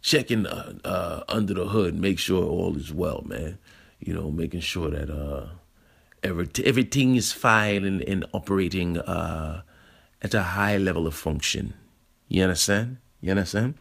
checking 0.00 0.46
uh, 0.46 0.72
uh, 0.84 1.22
under 1.28 1.54
the 1.54 1.66
hood, 1.68 1.94
make 1.94 2.18
sure 2.18 2.44
all 2.44 2.76
is 2.76 2.92
well, 2.92 3.22
man. 3.24 3.58
You 4.00 4.12
know, 4.14 4.32
making 4.32 4.60
sure 4.60 4.90
that 4.90 5.08
uh, 5.08 5.46
every, 6.24 6.48
everything 6.64 7.14
is 7.14 7.30
fine 7.30 7.84
and, 7.84 8.02
and 8.02 8.26
operating 8.32 8.98
uh, 8.98 9.62
at 10.20 10.34
a 10.34 10.42
high 10.42 10.76
level 10.78 11.06
of 11.06 11.14
function. 11.14 11.74
You 12.26 12.42
understand? 12.42 12.96
You 13.20 13.30
understand? 13.30 13.74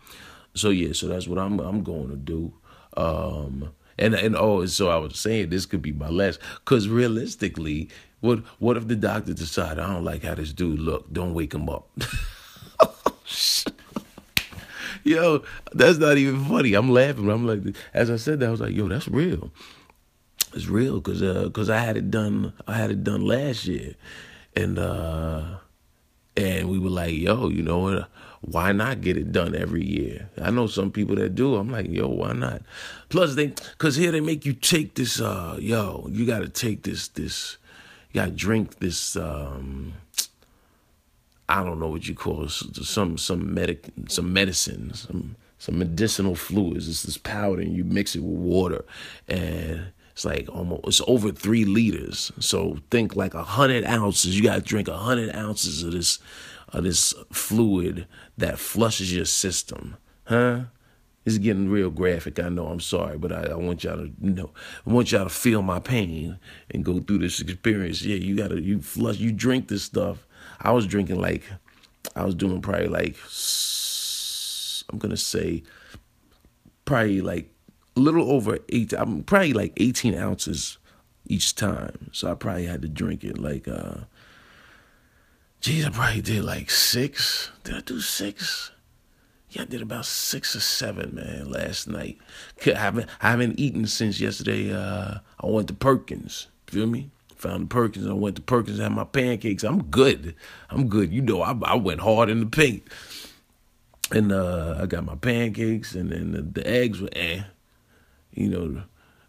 So 0.54 0.70
yeah, 0.70 0.94
so 0.94 1.08
that's 1.08 1.28
what 1.28 1.40
I'm 1.40 1.60
I'm 1.60 1.82
going 1.84 2.10
to 2.10 2.16
do. 2.16 2.54
Um, 2.96 3.74
and 3.98 4.14
and 4.14 4.36
oh, 4.36 4.66
so 4.66 4.90
I 4.90 4.98
was 4.98 5.20
saying 5.20 5.50
this 5.50 5.66
could 5.66 5.82
be 5.82 5.92
my 5.92 6.10
last, 6.10 6.40
because 6.64 6.88
realistically, 6.88 7.90
what 8.20 8.40
what 8.60 8.78
if 8.78 8.88
the 8.88 8.96
doctor 8.96 9.34
decided 9.34 9.80
I 9.80 9.94
don't 9.94 10.04
like 10.04 10.24
how 10.24 10.36
this 10.36 10.54
dude 10.54 10.80
look? 10.80 11.12
Don't 11.12 11.34
wake 11.34 11.54
him 11.54 11.70
up. 11.70 11.90
yo, 15.04 15.44
that's 15.74 15.98
not 15.98 16.18
even 16.18 16.44
funny. 16.46 16.74
I'm 16.74 16.92
laughing. 16.92 17.30
I'm 17.30 17.46
like, 17.48 17.76
as 17.94 18.10
I 18.10 18.16
said 18.16 18.40
that, 18.40 18.48
I 18.48 18.52
was 18.52 18.62
like, 18.62 18.76
yo, 18.76 18.88
that's 18.88 19.08
real. 19.08 19.52
It's 20.54 20.68
real 20.68 21.00
because 21.00 21.22
uh, 21.22 21.50
cause 21.54 21.70
I 21.70 21.80
had 21.80 21.98
it 21.98 22.12
done. 22.12 22.54
I 22.68 22.76
had 22.76 22.92
it 22.92 23.04
done 23.04 23.26
last 23.26 23.66
year, 23.66 23.96
and 24.56 24.78
uh, 24.78 25.44
and 26.36 26.70
we 26.70 26.78
were 26.78 26.90
like, 26.90 27.14
yo, 27.14 27.48
you 27.48 27.64
know 27.64 27.80
what? 27.80 28.10
Why 28.42 28.72
not 28.72 29.02
get 29.02 29.18
it 29.18 29.32
done 29.32 29.56
every 29.56 29.86
year? 29.86 30.30
I 30.42 30.50
know 30.50 30.66
some 30.66 30.92
people 30.92 31.16
that 31.18 31.36
do. 31.36 31.56
I'm 31.56 31.70
like, 31.70 31.88
yo, 31.90 32.08
why 32.08 32.34
not? 32.34 32.64
Plus, 33.10 33.36
they 33.36 33.48
because 33.48 33.96
here 33.96 34.12
they 34.12 34.20
make 34.20 34.46
you 34.46 34.54
take 34.54 34.96
this. 34.96 35.22
Uh, 35.22 35.58
yo, 35.60 36.08
you 36.12 36.26
got 36.26 36.40
to 36.40 36.50
take 36.50 36.82
this. 36.82 37.08
This 37.08 37.58
you 38.12 38.20
got 38.22 38.26
to 38.26 38.32
drink 38.32 38.80
this. 38.80 39.16
Um, 39.16 39.94
I 41.48 41.64
don't 41.64 41.80
know 41.80 41.90
what 41.90 42.08
you 42.08 42.16
call 42.16 42.46
it, 42.46 42.52
some 42.52 43.18
some 43.20 43.54
medic 43.54 43.90
some 44.08 44.34
medicine, 44.34 44.94
some 44.96 45.36
some 45.60 45.78
medicinal 45.78 46.34
fluids. 46.34 46.90
It's 46.90 47.04
this 47.04 47.18
powder, 47.18 47.62
and 47.62 47.76
you 47.76 47.84
mix 47.84 48.16
it 48.16 48.24
with 48.24 48.40
water, 48.40 48.86
and 49.28 49.92
it's 50.22 50.26
like 50.26 50.56
almost 50.56 50.82
it's 50.86 51.02
over 51.08 51.32
three 51.32 51.66
liters. 51.66 52.32
So 52.40 52.78
think 52.92 53.16
like 53.16 53.34
a 53.34 53.44
hundred 53.44 53.86
ounces. 53.86 54.38
You 54.38 54.44
got 54.44 54.56
to 54.56 54.62
drink 54.62 54.88
a 54.88 54.98
hundred 54.98 55.36
ounces 55.36 55.84
of 55.84 55.92
this 55.94 56.20
of 56.70 56.84
this 56.84 57.14
fluid 57.32 58.08
that 58.38 58.60
flushes 58.60 59.14
your 59.14 59.26
system, 59.26 59.98
huh? 60.26 60.62
It's 61.26 61.38
getting 61.38 61.70
real 61.70 61.92
graphic. 61.92 62.40
I 62.40 62.50
know. 62.50 62.68
I'm 62.68 62.80
sorry, 62.80 63.18
but 63.18 63.32
I, 63.32 63.52
I, 63.52 63.56
want 63.56 63.84
y'all 63.84 63.98
to 63.98 64.12
know. 64.20 64.52
I 64.88 64.90
want 64.90 65.12
y'all 65.12 65.26
to 65.26 65.30
feel 65.30 65.62
my 65.62 65.80
pain 65.80 66.40
and 66.72 66.86
go 66.86 67.00
through 67.00 67.20
this 67.20 67.40
experience. 67.40 68.02
Yeah, 68.02 68.16
you 68.16 68.36
gotta 68.36 68.60
you 68.62 68.82
flush. 68.82 69.18
You 69.18 69.32
drink 69.32 69.68
this 69.68 69.84
stuff 69.84 70.26
I 70.60 70.72
was 70.72 70.86
drinking 70.86 71.20
like, 71.20 71.44
I 72.16 72.26
was 72.26 72.36
doing 72.36 72.62
probably 72.62 72.88
like, 72.88 73.16
I'm 74.92 75.00
gonna 75.00 75.18
say, 75.18 75.64
probably 76.86 77.22
like 77.22 77.51
little 77.96 78.32
over 78.32 78.60
eight. 78.70 78.94
I'm 78.94 79.24
probably 79.24 79.54
like 79.54 79.74
18 79.78 80.16
ounces 80.16 80.78
each 81.28 81.56
time. 81.56 82.10
So 82.12 82.32
I 82.32 82.36
probably 82.36 82.66
had 82.66 82.82
to 82.82 82.88
drink 82.88 83.24
it 83.24 83.38
like, 83.38 83.68
uh, 83.68 84.02
geez, 85.60 85.86
I 85.86 85.90
probably 85.90 86.22
did 86.22 86.44
like 86.44 86.70
six. 86.72 87.52
Did 87.64 87.76
I 87.76 87.82
do 87.82 88.00
six? 88.00 88.72
Yeah, 89.50 89.64
I 89.64 89.66
did 89.66 89.82
about 89.82 90.06
six 90.06 90.56
or 90.56 90.62
seven, 90.62 91.16
man, 91.16 91.52
last 91.52 91.88
night. 91.88 92.18
I 92.66 92.72
haven't, 92.72 93.10
I 93.22 93.32
haven't 93.32 93.60
eaten 93.60 93.86
since 93.86 94.20
yesterday. 94.20 94.74
Uh, 94.74 95.20
I 95.42 95.48
went 95.48 95.68
to 95.68 95.74
Perkins. 95.74 96.48
Feel 96.68 96.88
me? 96.88 97.10
Found 97.36 97.64
the 97.64 97.68
Perkins. 97.68 98.08
I 98.08 98.14
went 98.14 98.38
to 98.38 98.42
Perkins 98.42 98.80
and 98.80 98.84
had 98.84 98.96
my 98.96 99.04
pancakes. 99.04 99.64
I'm 99.64 99.84
good. 99.84 100.36
I'm 100.70 100.88
good. 100.88 101.12
You 101.12 101.22
know, 101.22 101.42
I, 101.42 101.54
I 101.64 101.76
went 101.76 102.00
hard 102.00 102.30
in 102.30 102.40
the 102.40 102.46
paint. 102.46 102.84
And 104.12 104.32
uh, 104.32 104.78
I 104.80 104.86
got 104.86 105.06
my 105.06 105.16
pancakes 105.16 105.96
and 105.96 106.12
then 106.12 106.32
the, 106.32 106.42
the 106.42 106.68
eggs 106.68 107.02
were 107.02 107.10
eh. 107.14 107.44
You 108.34 108.50
know, 108.50 108.84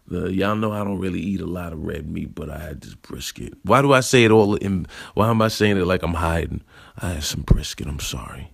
the 0.07 0.33
y'all 0.33 0.55
know 0.55 0.71
I 0.71 0.83
don't 0.83 0.99
really 0.99 1.19
eat 1.19 1.41
a 1.41 1.45
lot 1.45 1.73
of 1.73 1.83
red 1.83 2.09
meat, 2.09 2.33
but 2.35 2.49
I 2.49 2.59
had 2.59 2.81
this 2.81 2.95
brisket. 2.95 3.53
Why 3.63 3.81
do 3.81 3.93
I 3.93 4.01
say 4.01 4.23
it 4.23 4.31
all 4.31 4.55
in 4.55 4.87
why 5.13 5.29
am 5.29 5.41
I 5.41 5.47
saying 5.47 5.77
it 5.77 5.85
like 5.85 6.03
I'm 6.03 6.15
hiding? 6.15 6.61
I 6.97 7.13
had 7.13 7.23
some 7.23 7.41
brisket, 7.41 7.87
I'm 7.87 7.99
sorry. 7.99 8.51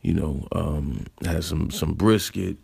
You 0.00 0.14
know, 0.14 0.48
um, 0.52 1.06
I 1.26 1.32
had 1.32 1.44
some 1.44 1.70
some 1.70 1.94
brisket 1.94 2.56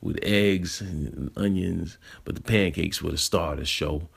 with 0.00 0.18
eggs 0.22 0.80
and 0.80 1.30
onions, 1.36 1.98
but 2.24 2.34
the 2.34 2.42
pancakes 2.42 3.02
were 3.02 3.10
the 3.10 3.18
star 3.18 3.54
of 3.54 3.58
the 3.58 3.64
show 3.64 4.08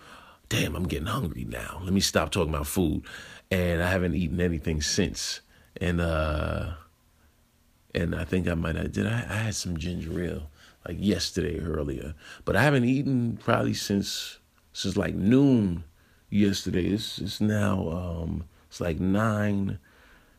damn, 0.49 0.75
I'm 0.75 0.87
getting 0.87 1.05
hungry 1.05 1.45
now. 1.45 1.79
Let 1.83 1.93
me 1.93 2.01
stop 2.01 2.31
talking 2.31 2.53
about 2.53 2.67
food. 2.67 3.03
And 3.51 3.81
I 3.81 3.89
haven't 3.89 4.15
eaten 4.15 4.41
anything 4.41 4.81
since. 4.81 5.41
And 5.79 6.01
uh 6.01 6.71
and 7.95 8.15
I 8.15 8.25
think 8.25 8.47
I 8.47 8.55
might 8.55 8.75
have 8.75 8.91
did 8.91 9.07
I, 9.07 9.25
I 9.29 9.35
had 9.35 9.55
some 9.55 9.77
ginger 9.77 10.21
ale 10.21 10.49
like 10.89 10.97
yesterday 10.99 11.59
earlier. 11.59 12.15
But 12.45 12.55
I 12.55 12.63
haven't 12.63 12.85
eaten 12.85 13.37
probably 13.43 13.73
since 13.75 14.39
since 14.73 14.97
like 14.97 15.15
noon 15.15 15.83
yesterday. 16.29 16.87
It's 16.87 17.19
it's 17.19 17.39
now 17.39 17.89
um 17.89 18.45
it's 18.67 18.81
like 18.81 18.99
nine 18.99 19.79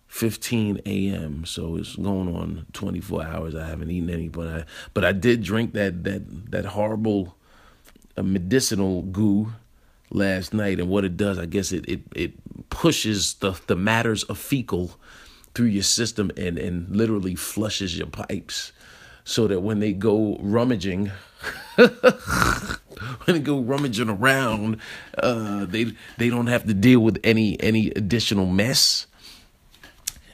15 0.08 0.80
a.m. 0.86 1.44
So 1.44 1.76
it's 1.76 1.94
going 1.94 2.34
on 2.34 2.66
24 2.72 3.22
hours. 3.22 3.54
I 3.54 3.68
haven't 3.68 3.90
eaten 3.92 4.10
any, 4.10 4.28
but 4.28 4.48
I 4.48 4.64
but 4.92 5.04
I 5.04 5.12
did 5.12 5.42
drink 5.42 5.72
that 5.74 6.02
that 6.02 6.50
that 6.50 6.64
horrible 6.64 7.36
uh, 8.16 8.22
medicinal 8.22 9.02
goo 9.02 9.52
last 10.10 10.52
night, 10.52 10.80
and 10.80 10.88
what 10.88 11.04
it 11.04 11.16
does, 11.16 11.38
I 11.38 11.46
guess 11.46 11.70
it 11.70 11.88
it, 11.88 12.00
it 12.16 12.32
pushes 12.70 13.34
the 13.34 13.52
the 13.68 13.76
matters 13.76 14.24
of 14.24 14.36
fecal 14.36 14.98
through 15.54 15.66
your 15.66 15.84
system 15.84 16.32
and 16.36 16.58
and 16.58 16.94
literally 16.94 17.36
flushes 17.36 17.96
your 17.96 18.08
pipes, 18.08 18.72
so 19.30 19.46
that 19.46 19.60
when 19.60 19.78
they 19.78 19.92
go 19.92 20.36
rummaging. 20.40 21.12
when 21.76 21.88
they 23.26 23.38
go 23.38 23.60
rummaging 23.60 24.10
around, 24.10 24.78
uh, 25.16 25.64
they 25.66 25.92
they 26.18 26.28
don't 26.28 26.48
have 26.48 26.64
to 26.64 26.74
deal 26.74 27.00
with 27.00 27.18
any 27.22 27.58
any 27.60 27.90
additional 27.90 28.44
mess. 28.44 29.06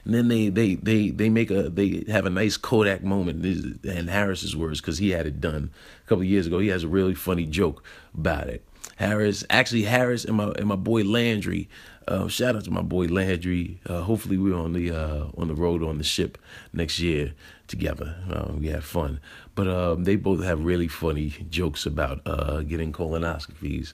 And 0.04 0.14
then 0.14 0.28
they 0.28 0.48
they 0.48 0.76
they 0.76 1.11
they 1.11 1.28
make 1.28 1.50
a 1.50 1.68
they 1.68 2.04
have 2.09 2.24
a 2.24 2.30
nice 2.30 2.56
Kodak 2.56 3.04
moment. 3.04 3.44
And 3.85 4.09
Harris's 4.09 4.56
words, 4.56 4.80
because 4.80 4.98
he 4.98 5.11
had 5.11 5.26
it 5.26 5.40
done 5.40 5.70
a 6.04 6.09
couple 6.09 6.24
years 6.24 6.46
ago. 6.46 6.59
He 6.59 6.68
has 6.68 6.82
a 6.82 6.88
really 6.88 7.14
funny 7.14 7.44
joke 7.44 7.85
about 8.16 8.48
it. 8.48 8.64
Harris, 8.96 9.44
actually 9.50 9.82
Harris 9.82 10.24
and 10.24 10.38
my 10.38 10.52
and 10.56 10.66
my 10.66 10.76
boy 10.76 11.02
Landry. 11.04 11.68
Uh, 12.09 12.29
shout 12.29 12.55
out 12.55 12.64
to 12.64 12.71
my 12.71 12.83
boy 12.83 13.07
Landry. 13.07 13.81
Uh, 13.87 14.01
hopefully 14.03 14.38
we're 14.38 14.55
on 14.57 14.73
the 14.73 14.92
uh, 14.92 15.27
on 15.37 15.49
the 15.49 15.55
road 15.55 15.83
on 15.83 15.99
the 15.99 16.05
ship 16.05 16.38
next 16.73 17.01
year 17.01 17.35
together. 17.66 18.14
Uh, 18.31 18.53
we 18.53 18.69
had 18.69 18.85
fun, 18.85 19.19
but 19.57 19.66
um, 19.66 20.05
they 20.05 20.14
both 20.14 20.42
have 20.45 20.64
really 20.64 20.87
funny 20.87 21.31
jokes 21.51 21.85
about 21.85 22.21
uh, 22.25 22.61
getting 22.61 22.92
colonoscopies, 22.92 23.92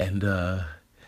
and 0.00 0.24
uh, 0.24 0.62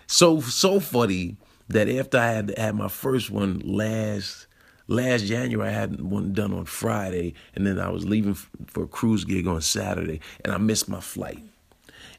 so 0.06 0.40
so 0.40 0.78
funny 0.78 1.36
that 1.68 1.88
after 1.88 2.18
I 2.18 2.30
had 2.30 2.54
had 2.56 2.76
my 2.76 2.88
first 2.88 3.30
one 3.32 3.58
last 3.64 4.46
last 4.86 5.24
January, 5.24 5.68
I 5.68 5.72
had 5.72 6.00
one 6.00 6.32
done 6.32 6.52
on 6.52 6.66
Friday, 6.66 7.34
and 7.56 7.66
then 7.66 7.80
I 7.80 7.88
was 7.88 8.04
leaving 8.04 8.34
for 8.34 8.84
a 8.84 8.86
cruise 8.86 9.24
gig 9.24 9.48
on 9.48 9.60
Saturday, 9.60 10.20
and 10.44 10.54
I 10.54 10.58
missed 10.58 10.88
my 10.88 11.00
flight. 11.00 11.42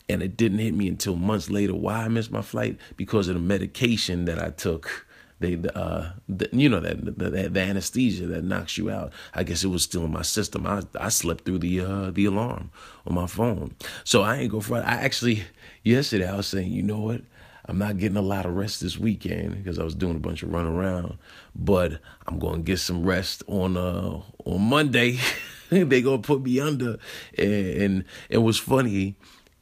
And 0.07 0.21
it 0.21 0.37
didn't 0.37 0.59
hit 0.59 0.73
me 0.75 0.87
until 0.87 1.15
months 1.15 1.49
later 1.49 1.73
why 1.73 2.03
I 2.03 2.07
missed 2.07 2.31
my 2.31 2.41
flight 2.41 2.77
because 2.95 3.27
of 3.27 3.35
the 3.35 3.41
medication 3.41 4.25
that 4.25 4.41
I 4.41 4.49
took. 4.51 5.07
They 5.39 5.59
uh 5.75 6.11
the, 6.29 6.47
you 6.53 6.69
know 6.69 6.79
that 6.79 7.17
the, 7.17 7.49
the, 7.49 7.59
anesthesia 7.59 8.25
that 8.27 8.43
knocks 8.43 8.77
you 8.77 8.89
out. 8.89 9.11
I 9.33 9.43
guess 9.43 9.63
it 9.63 9.67
was 9.67 9.83
still 9.83 10.05
in 10.05 10.11
my 10.11 10.21
system. 10.21 10.65
I 10.65 10.83
i 10.97 11.09
slept 11.09 11.43
through 11.43 11.59
the 11.59 11.81
uh 11.81 12.11
the 12.11 12.25
alarm 12.25 12.71
on 13.05 13.15
my 13.15 13.27
phone. 13.27 13.75
So 14.05 14.21
i 14.21 14.37
ain't 14.37 14.51
go 14.51 14.61
for 14.61 14.77
it 14.77 14.85
i 14.85 14.93
actually 14.93 15.43
yesterday 15.83 16.29
i 16.29 16.37
was 16.37 16.47
saying 16.47 16.71
you 16.71 16.83
know 16.83 16.99
what? 16.99 17.21
I'm 17.67 17.79
not 17.79 17.97
getting 17.97 18.15
a 18.15 18.21
lot 18.21 18.45
of 18.45 18.55
rest 18.55 18.79
this 18.79 18.97
weekend 18.97 19.57
because 19.57 19.77
i 19.77 19.83
was 19.83 19.95
doing 19.95 20.15
a 20.15 20.19
bunch 20.19 20.41
of 20.41 20.53
run 20.53 20.67
around 20.67 21.17
but 21.53 21.99
i'm 22.27 22.39
gonna 22.39 22.59
get 22.59 22.79
some 22.79 23.03
rest 23.03 23.43
on 23.47 23.75
uh 23.75 24.21
on 24.45 24.61
monday. 24.61 25.19
They 25.69 26.01
gonna 26.03 26.19
put 26.19 26.43
me 26.43 26.59
under. 26.59 26.99
And 27.37 27.81
and 27.81 28.05
it 28.29 28.37
was 28.37 28.59
funny 28.59 29.15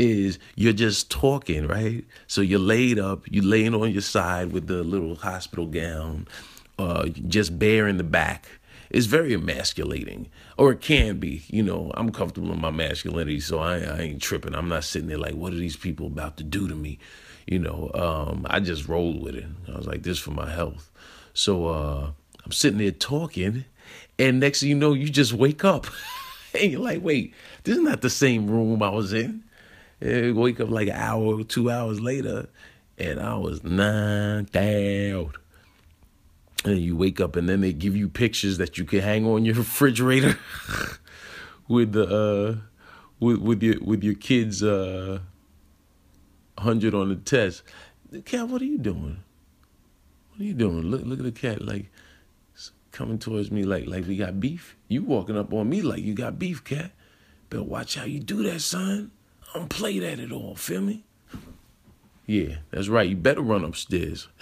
is 0.03 0.39
you're 0.55 0.73
just 0.73 1.09
talking, 1.09 1.67
right? 1.67 2.05
So 2.27 2.41
you're 2.41 2.59
laid 2.59 2.99
up, 2.99 3.23
you're 3.29 3.43
laying 3.43 3.73
on 3.73 3.91
your 3.91 4.01
side 4.01 4.51
with 4.51 4.67
the 4.67 4.83
little 4.83 5.15
hospital 5.15 5.65
gown, 5.65 6.27
uh, 6.77 7.07
just 7.27 7.57
bare 7.57 7.87
in 7.87 7.97
the 7.97 8.03
back. 8.03 8.47
It's 8.89 9.07
very 9.07 9.33
emasculating, 9.33 10.27
or 10.55 10.71
it 10.71 10.81
can 10.81 11.17
be. 11.17 11.43
You 11.47 11.63
know, 11.63 11.91
I'm 11.95 12.11
comfortable 12.11 12.51
in 12.51 12.61
my 12.61 12.69
masculinity, 12.69 13.39
so 13.39 13.57
I, 13.57 13.79
I 13.79 13.99
ain't 14.01 14.21
tripping. 14.21 14.53
I'm 14.53 14.69
not 14.69 14.83
sitting 14.83 15.07
there 15.07 15.17
like, 15.17 15.33
what 15.33 15.51
are 15.51 15.57
these 15.57 15.75
people 15.75 16.05
about 16.05 16.37
to 16.37 16.43
do 16.43 16.67
to 16.67 16.75
me? 16.75 16.99
You 17.47 17.59
know, 17.59 17.89
um, 17.95 18.45
I 18.49 18.59
just 18.59 18.87
rolled 18.87 19.21
with 19.21 19.35
it. 19.35 19.45
I 19.67 19.75
was 19.75 19.87
like, 19.87 20.03
this 20.03 20.19
for 20.19 20.31
my 20.31 20.49
health. 20.49 20.91
So 21.33 21.67
uh, 21.67 22.11
I'm 22.45 22.51
sitting 22.51 22.77
there 22.77 22.91
talking, 22.91 23.65
and 24.19 24.39
next 24.39 24.59
thing 24.59 24.69
you 24.69 24.75
know, 24.75 24.93
you 24.93 25.09
just 25.09 25.33
wake 25.33 25.65
up. 25.65 25.87
and 26.53 26.71
you're 26.71 26.81
like, 26.81 27.01
wait, 27.01 27.33
this 27.63 27.77
is 27.77 27.83
not 27.83 28.01
the 28.01 28.09
same 28.09 28.49
room 28.49 28.83
I 28.83 28.89
was 28.89 29.11
in. 29.11 29.43
And 30.03 30.35
wake 30.35 30.59
up 30.59 30.69
like 30.69 30.89
an 30.89 30.95
hour, 30.95 31.45
two 31.45 31.71
hours 31.71 32.01
later, 32.01 32.49
and 32.97 33.21
I 33.21 33.35
was 33.35 33.63
knocked 33.63 34.53
out. 34.53 35.37
And 36.65 36.79
you 36.79 36.97
wake 36.97 37.21
up, 37.21 37.37
and 37.37 37.47
then 37.47 37.61
they 37.61 37.71
give 37.71 37.95
you 37.95 38.09
pictures 38.09 38.57
that 38.57 38.77
you 38.77 38.83
can 38.83 38.99
hang 38.99 39.25
on 39.25 39.45
your 39.45 39.55
refrigerator 39.63 40.37
with 41.69 41.93
the 41.93 42.03
uh, 42.03 42.57
with 43.21 43.37
with 43.37 43.63
your 43.63 43.75
with 43.81 44.03
your 44.03 44.15
kids 44.15 44.61
uh, 44.61 45.19
hundred 46.57 46.93
on 46.93 47.07
the 47.07 47.15
test. 47.15 47.63
Cat, 48.25 48.49
what 48.49 48.61
are 48.61 48.65
you 48.65 48.77
doing? 48.77 49.23
What 50.31 50.41
are 50.41 50.43
you 50.43 50.53
doing? 50.53 50.81
Look 50.81 51.03
look 51.05 51.19
at 51.19 51.25
the 51.25 51.31
cat 51.31 51.61
like 51.61 51.89
coming 52.91 53.19
towards 53.19 53.51
me 53.51 53.63
like 53.63 53.87
like 53.87 54.05
we 54.05 54.17
got 54.17 54.41
beef. 54.41 54.75
You 54.89 55.03
walking 55.03 55.37
up 55.37 55.53
on 55.53 55.69
me 55.69 55.81
like 55.81 56.03
you 56.03 56.13
got 56.13 56.37
beef, 56.37 56.61
cat. 56.61 56.91
Better 57.49 57.63
watch 57.63 57.95
how 57.95 58.03
you 58.03 58.19
do 58.19 58.43
that, 58.43 58.59
son. 58.59 59.11
I 59.53 59.59
don't 59.59 59.69
play 59.69 59.99
that 59.99 60.19
at 60.19 60.31
all. 60.31 60.55
Feel 60.55 60.81
me? 60.81 61.03
Yeah, 62.25 62.55
that's 62.71 62.87
right. 62.87 63.07
You 63.09 63.15
better 63.15 63.41
run 63.41 63.63
upstairs. 63.63 64.27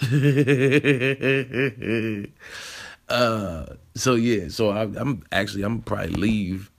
uh, 3.08 3.66
so 3.94 4.14
yeah, 4.14 4.48
so 4.48 4.70
I, 4.70 4.82
am 4.82 5.24
actually 5.32 5.64
I'm 5.64 5.82
probably 5.82 6.08
leave 6.10 6.70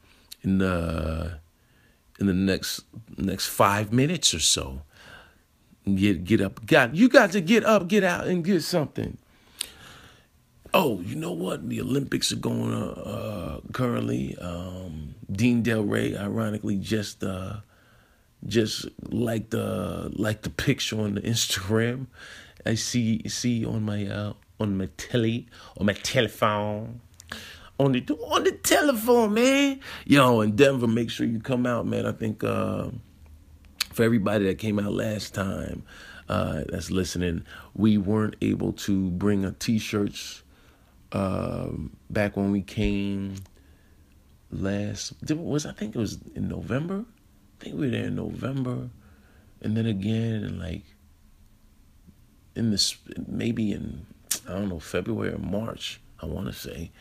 in 0.43 0.59
the 0.59 1.39
in 2.19 2.27
the 2.27 2.33
next 2.33 2.85
next 3.17 3.47
five 3.47 3.91
minutes 3.91 4.33
or 4.33 4.39
so. 4.39 4.83
Get 5.93 6.23
get 6.23 6.39
up, 6.39 6.65
got 6.65 6.95
you 6.95 7.09
got 7.09 7.33
to 7.33 7.41
get 7.41 7.65
up, 7.65 7.89
get 7.89 8.05
out, 8.05 8.27
and 8.27 8.43
get 8.43 8.63
something. 8.63 9.17
Oh, 10.73 11.01
you 11.01 11.15
know 11.15 11.33
what? 11.33 11.69
The 11.69 11.81
Olympics 11.81 12.31
are 12.31 12.37
going 12.37 12.73
uh, 12.73 13.01
uh 13.01 13.59
currently. 13.73 14.37
Um, 14.37 15.15
Dean 15.29 15.61
Delray, 15.61 16.17
ironically, 16.17 16.77
just 16.77 17.23
uh, 17.23 17.57
just 18.45 18.87
like 19.09 19.49
the 19.49 20.11
like 20.15 20.41
the 20.41 20.49
picture 20.49 20.99
on 20.99 21.15
the 21.15 21.21
Instagram. 21.21 22.07
I 22.65 22.75
see 22.75 23.27
see 23.27 23.65
on 23.65 23.83
my 23.83 24.05
uh 24.05 24.33
on 24.59 24.77
my 24.77 24.89
telly 24.97 25.47
on 25.77 25.85
my 25.85 25.93
telephone. 25.93 27.01
On 27.79 27.91
the 27.91 28.01
on 28.29 28.43
the 28.43 28.51
telephone, 28.51 29.33
man. 29.33 29.79
Yo, 30.05 30.41
in 30.41 30.55
Denver, 30.55 30.87
make 30.87 31.09
sure 31.09 31.25
you 31.25 31.39
come 31.39 31.65
out, 31.65 31.87
man. 31.87 32.05
I 32.05 32.11
think 32.11 32.43
uh, 32.43 32.89
for 33.91 34.03
everybody 34.03 34.45
that 34.45 34.59
came 34.59 34.79
out 34.79 34.93
last 34.93 35.33
time, 35.33 35.83
uh, 36.29 36.61
that's 36.69 36.91
listening, 36.91 37.45
we 37.73 37.97
weren't 37.97 38.35
able 38.41 38.73
to 38.73 39.09
bring 39.09 39.43
a 39.43 39.51
t-shirts 39.53 40.43
uh, 41.11 41.69
back 42.11 42.37
when 42.37 42.51
we 42.51 42.61
came 42.61 43.35
last 44.51 45.13
was 45.31 45.65
I 45.65 45.71
think 45.71 45.95
it 45.95 45.99
was 45.99 46.19
in 46.35 46.47
November 46.47 47.05
think 47.63 47.75
we 47.75 47.85
were 47.85 47.91
there 47.91 48.05
in 48.05 48.15
November, 48.15 48.89
and 49.61 49.77
then 49.77 49.85
again 49.85 50.43
in 50.43 50.59
like 50.59 50.83
in 52.55 52.71
this 52.71 52.97
maybe 53.27 53.71
in 53.71 54.05
I 54.47 54.53
don't 54.53 54.69
know 54.69 54.79
February 54.79 55.33
or 55.33 55.39
March. 55.39 55.99
I 56.21 56.25
want 56.25 56.47
to 56.47 56.53
say, 56.53 56.91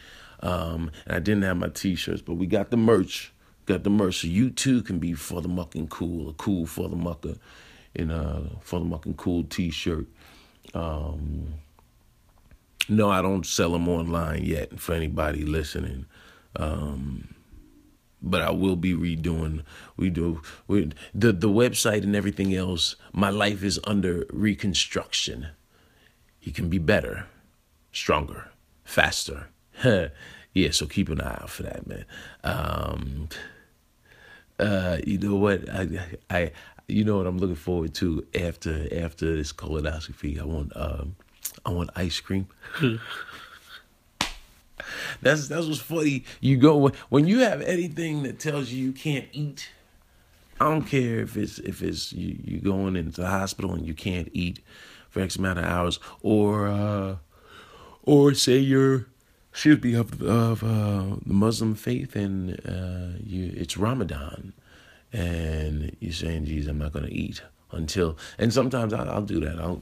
um, 0.40 0.90
and 1.06 1.16
I 1.16 1.18
didn't 1.20 1.42
have 1.42 1.56
my 1.56 1.68
T-shirts, 1.68 2.22
but 2.22 2.34
we 2.34 2.46
got 2.46 2.70
the 2.70 2.76
merch. 2.76 3.32
Got 3.66 3.84
the 3.84 3.90
merch, 3.90 4.22
so 4.22 4.26
you 4.26 4.50
too 4.50 4.82
can 4.82 4.98
be 4.98 5.12
for 5.12 5.40
the 5.40 5.48
mucking 5.48 5.86
cool, 5.86 6.28
a 6.28 6.32
cool 6.32 6.66
for 6.66 6.88
the 6.88 6.96
mucker, 6.96 7.36
in 7.94 8.10
a 8.10 8.50
for 8.60 8.80
the 8.80 8.84
mucking 8.84 9.14
cool 9.14 9.44
T-shirt. 9.44 10.06
Um, 10.74 11.54
no, 12.88 13.08
I 13.10 13.22
don't 13.22 13.46
sell 13.46 13.72
them 13.72 13.88
online 13.88 14.44
yet. 14.44 14.80
For 14.80 14.94
anybody 14.94 15.44
listening, 15.44 16.06
um, 16.56 17.34
but 18.22 18.40
I 18.40 18.50
will 18.50 18.76
be 18.76 18.94
redoing. 18.94 19.62
We 19.96 20.10
do 20.10 20.40
we, 20.66 20.92
the 21.14 21.32
the 21.32 21.48
website 21.48 22.02
and 22.02 22.14
everything 22.14 22.54
else. 22.54 22.96
My 23.12 23.30
life 23.30 23.62
is 23.62 23.80
under 23.84 24.26
reconstruction. 24.30 25.48
He 26.38 26.50
can 26.50 26.68
be 26.68 26.78
better, 26.78 27.26
stronger, 27.92 28.50
faster. 28.84 29.48
yeah, 29.84 30.70
so 30.70 30.86
keep 30.86 31.08
an 31.08 31.20
eye 31.20 31.38
out 31.40 31.50
for 31.50 31.62
that, 31.64 31.86
man. 31.86 32.04
Um, 32.42 33.28
uh, 34.58 34.98
you 35.04 35.18
know 35.18 35.36
what? 35.36 35.68
I, 35.68 35.88
I, 36.30 36.52
you 36.88 37.04
know 37.04 37.16
what 37.18 37.26
I'm 37.26 37.38
looking 37.38 37.56
forward 37.56 37.94
to 37.94 38.26
after 38.34 38.88
after 38.92 39.36
this 39.36 39.52
colonoscopy. 39.52 40.40
I 40.40 40.44
want 40.44 40.72
um, 40.76 41.16
I 41.64 41.70
want 41.70 41.90
ice 41.96 42.20
cream. 42.20 42.48
That's 45.20 45.48
that's 45.48 45.66
what's 45.66 45.80
funny. 45.80 46.24
You 46.40 46.56
go 46.56 46.90
when 47.08 47.26
you 47.26 47.40
have 47.40 47.62
anything 47.62 48.22
that 48.24 48.38
tells 48.38 48.70
you 48.70 48.84
you 48.84 48.92
can't 48.92 49.26
eat. 49.32 49.70
I 50.60 50.66
don't 50.66 50.84
care 50.84 51.20
if 51.20 51.36
it's 51.36 51.58
if 51.58 51.82
it's 51.82 52.12
you 52.12 52.38
you 52.44 52.58
going 52.60 52.96
into 52.96 53.20
the 53.20 53.28
hospital 53.28 53.74
and 53.74 53.86
you 53.86 53.94
can't 53.94 54.30
eat 54.32 54.60
for 55.10 55.20
X 55.20 55.36
amount 55.36 55.58
of 55.58 55.64
hours, 55.64 55.98
or 56.22 56.68
uh, 56.68 57.16
or 58.02 58.34
say 58.34 58.58
you're 58.58 59.06
excuse 59.50 59.82
me 59.82 59.94
of 59.94 60.22
of 60.22 60.62
uh, 60.62 61.16
the 61.26 61.34
Muslim 61.34 61.74
faith 61.74 62.16
and 62.16 62.60
uh, 62.66 63.18
you 63.22 63.52
it's 63.56 63.76
Ramadan, 63.76 64.52
and 65.12 65.96
you're 66.00 66.12
saying, 66.12 66.46
"Geez, 66.46 66.66
I'm 66.66 66.78
not 66.78 66.92
going 66.92 67.06
to 67.06 67.12
eat." 67.12 67.42
until 67.72 68.16
and 68.38 68.52
sometimes 68.52 68.92
I'll, 68.92 69.08
I'll 69.08 69.22
do 69.22 69.40
that. 69.40 69.58
I'll, 69.58 69.80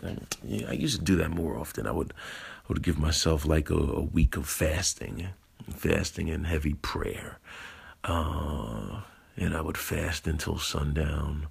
I 0.68 0.72
used 0.72 0.98
to 0.98 1.04
do 1.04 1.16
that 1.16 1.30
more 1.30 1.56
often. 1.56 1.86
I 1.86 1.90
would 1.90 2.12
I 2.12 2.49
would 2.70 2.82
give 2.84 2.98
myself 2.98 3.44
like 3.44 3.68
a, 3.68 3.74
a 3.74 4.00
week 4.00 4.36
of 4.36 4.46
fasting, 4.48 5.30
fasting 5.68 6.30
and 6.30 6.46
heavy 6.46 6.74
prayer, 6.74 7.40
uh, 8.04 9.00
and 9.36 9.56
I 9.56 9.60
would 9.60 9.76
fast 9.76 10.28
until 10.28 10.56
sundown. 10.56 11.48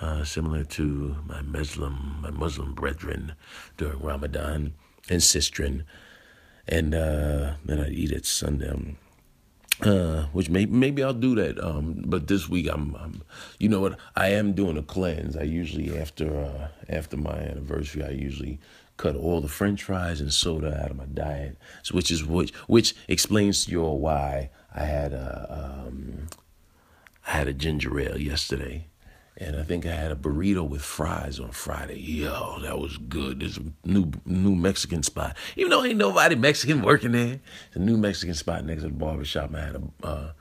Uh, 0.00 0.22
similar 0.22 0.64
to 0.64 1.16
my 1.24 1.40
Muslim 1.40 2.18
my 2.20 2.30
Muslim 2.30 2.74
brethren 2.74 3.34
during 3.78 4.00
Ramadan 4.00 4.74
and 5.08 5.22
Sistren, 5.22 5.84
and 6.68 6.94
uh, 6.94 7.54
then 7.64 7.80
I'd 7.80 7.92
eat 7.92 8.12
at 8.12 8.26
sundown. 8.26 8.98
Uh, 9.80 10.26
which 10.32 10.48
may, 10.48 10.66
maybe 10.66 11.02
I'll 11.02 11.12
do 11.12 11.34
that. 11.34 11.58
Um, 11.62 12.04
but 12.06 12.28
this 12.28 12.48
week 12.48 12.68
I'm, 12.70 12.94
I'm, 12.94 13.22
you 13.58 13.68
know 13.68 13.80
what? 13.80 13.98
I 14.14 14.28
am 14.28 14.52
doing 14.52 14.78
a 14.78 14.82
cleanse. 14.82 15.36
I 15.36 15.42
usually 15.42 15.98
after 15.98 16.28
uh, 16.44 16.68
after 16.88 17.16
my 17.16 17.32
anniversary, 17.32 18.04
I 18.04 18.10
usually 18.10 18.60
cut 18.96 19.16
all 19.16 19.40
the 19.40 19.48
French 19.48 19.82
fries 19.82 20.20
and 20.20 20.32
soda 20.32 20.80
out 20.82 20.90
of 20.90 20.96
my 20.96 21.06
diet. 21.06 21.58
So 21.82 21.94
which 21.94 22.10
is 22.10 22.24
which 22.24 22.54
which 22.66 22.94
explains 23.08 23.64
to 23.64 23.70
you 23.70 23.82
all 23.82 23.98
why 23.98 24.50
I 24.74 24.84
had 24.84 25.12
a 25.12 25.84
um, 25.86 26.26
I 27.26 27.32
had 27.32 27.48
a 27.48 27.52
ginger 27.52 27.98
ale 27.98 28.18
yesterday, 28.18 28.88
and 29.36 29.56
I 29.56 29.62
think 29.62 29.86
I 29.86 29.94
had 29.94 30.12
a 30.12 30.16
burrito 30.16 30.68
with 30.68 30.82
fries 30.82 31.40
on 31.40 31.50
Friday. 31.50 31.98
Yo, 31.98 32.58
that 32.60 32.78
was 32.78 32.98
good. 32.98 33.40
There's 33.40 33.58
a 33.58 33.64
new 33.84 34.12
new 34.24 34.54
Mexican 34.54 35.02
spot. 35.02 35.36
Even 35.56 35.70
though 35.70 35.84
ain't 35.84 35.98
nobody 35.98 36.34
Mexican 36.34 36.82
working 36.82 37.12
there, 37.12 37.40
it's 37.68 37.76
a 37.76 37.80
new 37.80 37.96
Mexican 37.96 38.34
spot 38.34 38.64
next 38.64 38.82
to 38.82 38.88
the 38.88 38.94
barbershop. 38.94 39.54
I 39.54 39.60
had 39.60 39.76
a 39.76 40.06
uh, 40.06 40.32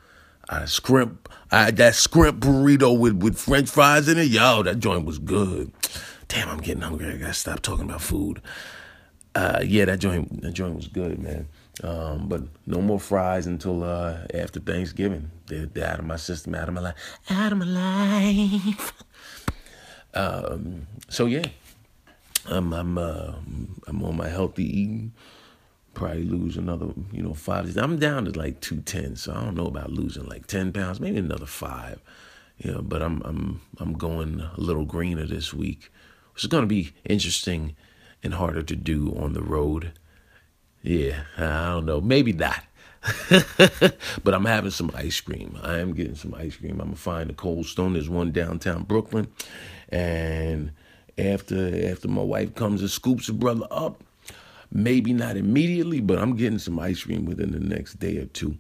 I 0.49 0.65
scrimp, 0.65 1.29
I 1.51 1.71
that 1.71 1.95
scrimp 1.95 2.39
burrito 2.41 2.97
with 2.97 3.15
with 3.21 3.39
French 3.39 3.69
fries 3.69 4.09
in 4.09 4.17
it. 4.17 4.27
Yo, 4.27 4.63
that 4.63 4.79
joint 4.79 5.05
was 5.05 5.17
good. 5.17 5.71
Damn, 6.33 6.49
I'm 6.49 6.61
getting 6.61 6.81
hungry. 6.81 7.09
I 7.09 7.17
gotta 7.17 7.33
stop 7.33 7.59
talking 7.61 7.85
about 7.85 8.01
food. 8.01 8.41
Uh, 9.35 9.59
yeah, 9.63 9.85
that 9.85 9.99
joint 9.99 10.41
that 10.41 10.53
joint 10.53 10.75
was 10.75 10.87
good, 10.87 11.19
man. 11.19 11.47
Um, 11.83 12.27
but 12.27 12.41
no 12.65 12.81
more 12.81 12.99
fries 12.99 13.45
until 13.45 13.83
uh, 13.83 14.17
after 14.33 14.59
Thanksgiving. 14.59 15.29
They're, 15.45 15.67
they're, 15.67 15.87
out 15.87 15.99
of 15.99 16.05
my 16.05 16.15
system, 16.15 16.55
out 16.55 16.69
of 16.69 16.73
my 16.73 16.81
life, 16.81 16.95
out 17.29 17.51
of 17.51 17.59
my 17.59 17.65
life. 17.65 18.93
um, 20.15 20.87
so 21.07 21.27
yeah, 21.27 21.45
I'm 22.47 22.73
I'm 22.73 22.97
uh, 22.97 23.33
I'm 23.85 24.03
on 24.03 24.17
my 24.17 24.27
healthy 24.27 24.65
eating. 24.65 25.13
Probably 25.93 26.23
lose 26.23 26.57
another, 26.57 26.87
you 27.11 27.21
know, 27.21 27.35
five. 27.35 27.77
I'm 27.77 27.99
down 27.99 28.25
to 28.25 28.31
like 28.31 28.59
two 28.59 28.81
ten, 28.81 29.17
so 29.17 29.33
I 29.33 29.43
don't 29.43 29.53
know 29.55 29.67
about 29.67 29.91
losing 29.91 30.25
like 30.25 30.47
ten 30.47 30.73
pounds, 30.73 30.99
maybe 30.99 31.19
another 31.19 31.45
five. 31.45 32.01
You 32.57 32.71
know, 32.71 32.81
but 32.81 33.03
I'm 33.03 33.21
I'm 33.23 33.61
I'm 33.77 33.93
going 33.93 34.41
a 34.41 34.59
little 34.59 34.85
greener 34.85 35.27
this 35.27 35.53
week, 35.53 35.91
is 36.37 36.47
going 36.47 36.63
to 36.63 36.67
be 36.67 36.93
interesting 37.05 37.75
and 38.23 38.33
harder 38.33 38.63
to 38.63 38.75
do 38.75 39.15
on 39.17 39.33
the 39.33 39.41
road. 39.41 39.91
Yeah, 40.81 41.23
I 41.37 41.69
don't 41.69 41.85
know. 41.85 42.01
Maybe 42.01 42.33
not. 42.33 42.63
but 44.23 44.33
I'm 44.33 44.45
having 44.45 44.71
some 44.71 44.91
ice 44.93 45.19
cream. 45.19 45.57
I 45.61 45.79
am 45.79 45.93
getting 45.93 46.15
some 46.15 46.33
ice 46.33 46.55
cream. 46.55 46.79
I'm 46.79 46.87
gonna 46.87 46.95
find 46.95 47.29
a 47.29 47.33
Cold 47.33 47.65
Stone. 47.65 47.93
There's 47.93 48.09
one 48.09 48.31
downtown 48.31 48.83
Brooklyn, 48.83 49.27
and 49.89 50.71
after 51.17 51.91
after 51.91 52.07
my 52.07 52.21
wife 52.21 52.55
comes 52.55 52.79
and 52.79 52.89
scoops 52.89 53.27
a 53.27 53.33
brother 53.33 53.67
up, 53.71 54.01
maybe 54.71 55.11
not 55.11 55.35
immediately, 55.35 55.99
but 55.99 56.17
I'm 56.17 56.37
getting 56.37 56.59
some 56.59 56.79
ice 56.79 57.03
cream 57.03 57.25
within 57.25 57.51
the 57.51 57.59
next 57.59 57.99
day 57.99 58.17
or 58.19 58.25
two. 58.25 58.57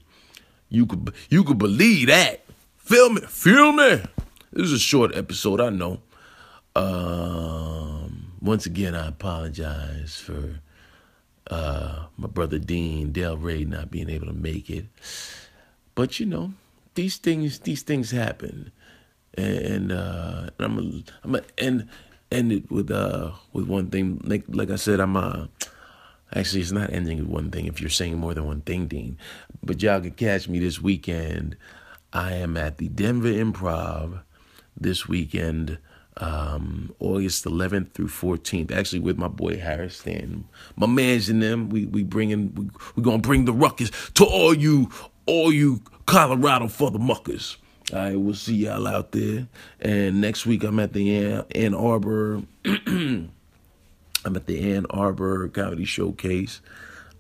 You 0.67 0.87
could 0.87 1.13
you 1.29 1.45
could 1.45 1.57
believe 1.57 2.07
that. 2.07 2.43
Feel 2.77 3.11
me, 3.11 3.21
feel 3.21 3.71
me. 3.71 4.01
This 4.51 4.67
is 4.67 4.73
a 4.73 4.79
short 4.79 5.15
episode, 5.15 5.61
I 5.61 5.69
know. 5.69 6.01
Um, 6.75 8.33
once 8.41 8.65
again, 8.65 8.95
I 8.95 9.07
apologize 9.07 10.17
for 10.17 10.59
uh, 11.49 12.05
my 12.17 12.27
brother 12.27 12.59
Dean, 12.59 13.13
Delray 13.13 13.67
not 13.67 13.91
being 13.91 14.09
able 14.09 14.27
to 14.27 14.33
make 14.33 14.69
it. 14.69 14.85
But 15.95 16.19
you 16.19 16.25
know, 16.25 16.53
these 16.95 17.17
things 17.17 17.59
these 17.59 17.83
things 17.83 18.11
happen, 18.11 18.71
and 19.35 19.91
uh, 19.91 20.49
I'm 20.59 20.79
a, 20.79 21.03
I'm 21.23 21.35
a, 21.35 21.41
and 21.57 21.87
end 22.31 22.51
it 22.51 22.71
with 22.71 22.89
uh 22.91 23.31
with 23.53 23.67
one 23.67 23.89
thing. 23.89 24.19
Like 24.23 24.43
like 24.47 24.71
I 24.71 24.75
said, 24.75 24.99
I'm 24.99 25.15
uh 25.15 25.47
actually 26.35 26.61
it's 26.61 26.71
not 26.71 26.91
ending 26.91 27.19
with 27.19 27.27
one 27.27 27.51
thing 27.51 27.67
if 27.67 27.79
you're 27.79 27.89
saying 27.89 28.17
more 28.17 28.33
than 28.33 28.45
one 28.45 28.61
thing, 28.61 28.87
Dean. 28.87 29.17
But 29.61 29.81
y'all 29.81 30.01
can 30.01 30.11
catch 30.11 30.47
me 30.47 30.59
this 30.59 30.81
weekend. 30.81 31.55
I 32.11 32.33
am 32.33 32.57
at 32.57 32.77
the 32.77 32.89
Denver 32.89 33.29
Improv 33.29 34.21
this 34.79 35.07
weekend 35.07 35.77
um, 36.17 36.93
August 36.99 37.45
11th 37.45 37.93
through 37.93 38.07
14th. 38.07 38.71
Actually, 38.71 38.99
with 38.99 39.17
my 39.17 39.27
boy 39.27 39.57
Harris 39.57 39.97
Stanton, 39.97 40.47
my 40.75 40.87
man's 40.87 41.29
in 41.29 41.39
them. 41.39 41.69
We 41.69 41.85
we 41.85 42.03
bringing 42.03 42.53
we 42.55 42.69
we 42.95 43.03
gonna 43.03 43.17
bring 43.19 43.45
the 43.45 43.53
ruckus 43.53 43.91
to 44.15 44.25
all 44.25 44.53
you 44.53 44.89
all 45.25 45.51
you 45.51 45.81
Colorado 46.05 46.67
for 46.67 46.91
the 46.91 46.99
muckers. 46.99 47.57
All 47.91 47.99
right, 47.99 48.19
we'll 48.19 48.33
see 48.33 48.55
y'all 48.55 48.87
out 48.87 49.11
there. 49.11 49.47
And 49.79 50.21
next 50.21 50.45
week 50.45 50.63
I'm 50.63 50.79
at 50.79 50.93
the 50.93 51.15
Ann, 51.17 51.45
Ann 51.53 51.73
Arbor. 51.73 52.41
I'm 52.65 53.29
at 54.25 54.47
the 54.47 54.73
Ann 54.73 54.85
Arbor 54.89 55.47
Comedy 55.49 55.85
Showcase. 55.85 56.61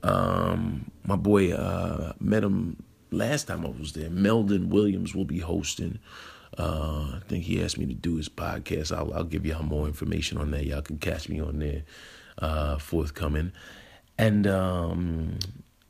Um, 0.03 0.91
my 1.05 1.15
boy 1.15 1.51
uh, 1.53 2.13
met 2.19 2.43
him 2.43 2.81
last 3.11 3.47
time 3.47 3.65
I 3.65 3.69
was 3.69 3.93
there. 3.93 4.09
Meldon 4.09 4.69
Williams 4.69 5.13
will 5.13 5.25
be 5.25 5.39
hosting. 5.39 5.99
Uh, 6.57 7.15
I 7.15 7.19
think 7.27 7.45
he 7.45 7.63
asked 7.63 7.77
me 7.77 7.85
to 7.87 7.93
do 7.93 8.15
his 8.15 8.29
podcast. 8.29 8.95
I'll, 8.95 9.13
I'll 9.13 9.23
give 9.23 9.45
y'all 9.45 9.63
more 9.63 9.87
information 9.87 10.37
on 10.37 10.51
that. 10.51 10.65
Y'all 10.65 10.81
can 10.81 10.97
catch 10.97 11.29
me 11.29 11.39
on 11.39 11.59
there, 11.59 11.83
uh, 12.37 12.77
forthcoming. 12.77 13.51
And 14.17 14.45
um, 14.45 15.39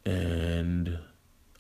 and 0.06 1.00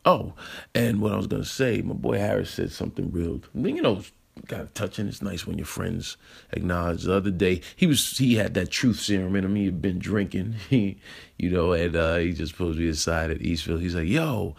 oh, 0.05 0.33
and 0.73 1.01
what 1.01 1.11
I 1.11 1.17
was 1.17 1.27
gonna 1.27 1.43
say, 1.43 1.81
my 1.81 1.93
boy 1.93 2.17
Harris 2.17 2.51
said 2.51 2.71
something 2.71 3.11
real. 3.11 3.41
You 3.53 3.81
know, 3.81 4.01
kind 4.47 4.61
of 4.61 4.73
touching. 4.73 5.07
It's 5.07 5.21
nice 5.21 5.45
when 5.47 5.57
your 5.57 5.65
friends 5.65 6.17
acknowledge. 6.51 7.03
The 7.03 7.13
other 7.13 7.31
day, 7.31 7.61
he 7.75 7.87
was 7.87 8.17
he 8.17 8.35
had 8.35 8.53
that 8.55 8.71
truth 8.71 8.99
serum 8.99 9.35
in 9.35 9.45
him. 9.45 9.55
He 9.55 9.65
had 9.65 9.81
been 9.81 9.99
drinking, 9.99 10.55
he, 10.69 10.99
you 11.37 11.49
know, 11.49 11.73
and 11.73 11.95
uh, 11.95 12.17
he 12.17 12.33
just 12.33 12.57
pulled 12.57 12.77
me 12.77 12.87
aside 12.89 13.31
at 13.31 13.39
Eastville. 13.39 13.81
He's 13.81 13.95
like, 13.95 14.07
"Yo, 14.07 14.55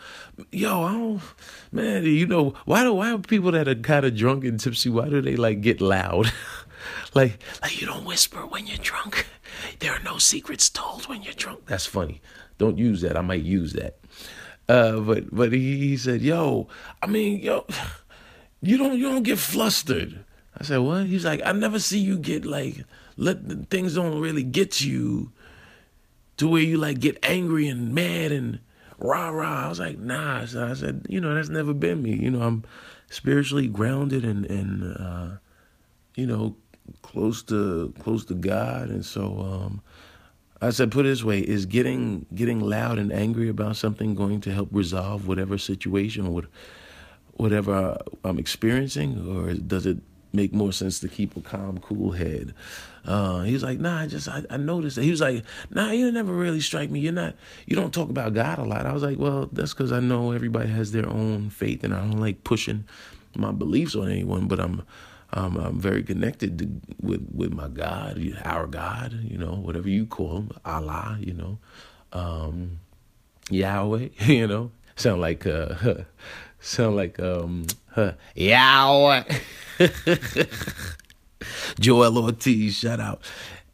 yo, 0.51 0.83
I 0.83 0.93
don't, 0.93 1.23
man, 1.73 2.05
you 2.05 2.27
know, 2.27 2.55
why 2.65 2.83
do 2.83 2.95
why 2.95 3.13
are 3.13 3.19
people 3.19 3.53
that 3.53 3.69
are 3.69 3.75
kind 3.75 4.07
of 4.07 4.17
drunk 4.17 4.45
and 4.45 4.59
tipsy? 4.59 4.91
Why 4.91 5.09
do 5.09 5.21
they 5.21 5.37
like 5.37 5.61
get 5.61 5.81
loud? 5.81 6.33
like, 7.15 7.43
like 7.63 7.81
you 7.81 7.87
don't 7.87 8.05
whisper 8.05 8.47
when 8.47 8.67
you're 8.67 8.79
drunk. 8.79 9.27
There 9.79 9.93
are 9.93 10.03
no 10.03 10.19
secrets 10.19 10.69
told 10.69 11.09
when 11.09 11.23
you're 11.23 11.35
drunk. 11.35 11.67
That's 11.67 11.87
funny. 11.87 12.21
Don't 12.59 12.79
use 12.79 13.01
that. 13.03 13.17
I 13.17 13.21
might 13.21 13.43
use 13.43 13.73
that. 13.73 13.99
Uh, 14.69 15.01
but 15.01 15.35
but 15.35 15.53
he, 15.53 15.79
he 15.79 15.97
said, 15.97 16.23
"Yo, 16.23 16.69
I 17.03 17.07
mean, 17.07 17.41
yo." 17.41 17.67
You 18.65 18.79
don't 18.79 18.99
you 18.99 19.11
don't 19.11 19.23
get 19.23 19.39
flustered. 19.39 20.25
I 20.59 20.65
said, 20.65 20.79
What? 20.79 21.07
He's 21.07 21.25
like, 21.25 21.43
I 21.45 21.53
never 21.53 21.79
see 21.79 21.99
you 21.99 22.19
get 22.19 22.47
like 22.47 22.85
let 23.17 23.69
things 23.69 23.95
don't 23.95 24.21
really 24.21 24.43
get 24.43 24.81
you 24.81 25.33
to 26.39 26.49
where 26.49 26.63
you 26.63 26.79
like 26.79 26.99
get 26.99 27.19
angry 27.23 27.69
and 27.69 27.95
mad 27.95 28.33
and 28.33 28.61
rah 28.99 29.29
rah. 29.29 29.67
I 29.67 29.69
was 29.69 29.81
like, 29.81 29.99
nah. 29.99 30.47
So 30.47 30.67
I 30.67 30.73
said, 30.73 31.07
you 31.09 31.21
know, 31.21 31.35
that's 31.35 31.51
never 31.51 31.75
been 31.75 32.03
me. 32.03 32.15
You 32.15 32.31
know, 32.31 32.43
I'm 32.43 32.65
spiritually 33.11 33.69
grounded 33.69 34.25
and 34.25 34.47
and 34.47 34.97
uh, 34.99 35.37
you 36.17 36.27
know, 36.27 36.57
close 37.03 37.43
to 37.45 37.93
close 38.01 38.25
to 38.27 38.35
God. 38.35 38.89
And 38.89 39.05
so 39.05 39.41
um 39.41 39.83
I 40.63 40.71
said, 40.71 40.91
put 40.91 41.05
it 41.05 41.11
this 41.11 41.23
way: 41.23 41.41
Is 41.41 41.67
getting 41.67 42.25
getting 42.35 42.61
loud 42.61 42.99
and 42.99 43.13
angry 43.13 43.51
about 43.51 43.77
something 43.77 44.15
going 44.15 44.41
to 44.43 44.53
help 44.53 44.71
resolve 44.73 45.29
whatever 45.29 45.59
situation 45.59 46.27
or 46.27 46.45
whatever 47.37 47.99
I'm 48.25 48.39
experiencing, 48.39 49.29
or 49.29 49.55
does 49.55 49.87
it 49.87 49.99
make 50.33 50.53
more 50.53 50.73
sense 50.73 50.99
to 51.01 51.09
keep 51.09 51.37
a 51.37 51.41
calm, 51.41 51.79
cool 51.79 52.13
head? 52.13 52.55
Uh, 53.05 53.43
he 53.43 53.53
was 53.53 53.63
like, 53.63 53.79
nah, 53.79 54.01
I 54.01 54.07
just, 54.07 54.29
I, 54.29 54.45
I 54.51 54.57
noticed 54.57 54.97
that. 54.97 55.03
He 55.03 55.11
was 55.11 55.21
like, 55.21 55.45
nah, 55.71 55.91
you 55.91 56.11
never 56.11 56.33
really 56.33 56.61
strike 56.61 56.91
me. 56.91 57.01
You're 57.01 57.13
not, 57.13 57.35
you 57.67 57.77
don't 57.77 57.93
talk 57.93 58.09
about 58.09 58.35
God 58.35 58.59
a 58.59 58.65
lot. 58.65 58.87
I 58.87 58.93
was 58.93 59.03
like, 59.03 59.19
well, 59.19 59.49
that's 59.53 59.75
because 59.75 59.93
I 59.93 60.01
know 60.01 60.33
everybody 60.33 60.71
has 60.71 60.93
their 60.93 61.09
own 61.09 61.51
faith 61.51 61.85
and 61.85 61.95
I 61.95 62.01
don't 62.01 62.21
like 62.21 62.45
pushing 62.45 62.85
my 63.37 63.53
beliefs 63.53 63.95
on 63.95 64.11
anyone, 64.11 64.49
but 64.49 64.59
I'm, 64.59 64.83
um, 65.33 65.57
I'm 65.57 65.81
very 65.81 66.03
connected 66.03 66.59
to, 66.59 66.69
with, 67.01 67.29
with 67.35 67.53
my 67.53 67.69
God, 67.69 68.23
our 68.45 68.67
God, 68.67 69.21
you 69.23 69.37
know, 69.37 69.55
whatever 69.55 69.89
you 69.89 70.07
call 70.07 70.39
him, 70.39 70.51
Allah, 70.65 71.19
you 71.21 71.35
know, 71.35 71.59
um, 72.13 72.79
Yahweh, 73.51 74.09
you 74.21 74.47
know, 74.47 74.71
sound 74.97 75.21
like, 75.21 75.47
uh, 75.47 76.05
Sound 76.65 76.97
like 76.97 77.21
um 77.21 77.67
huh. 77.93 78.13
Yow. 78.35 79.23
Joel 81.79 82.17
Ortiz, 82.17 82.77
shout 82.77 83.01
out. 83.01 83.21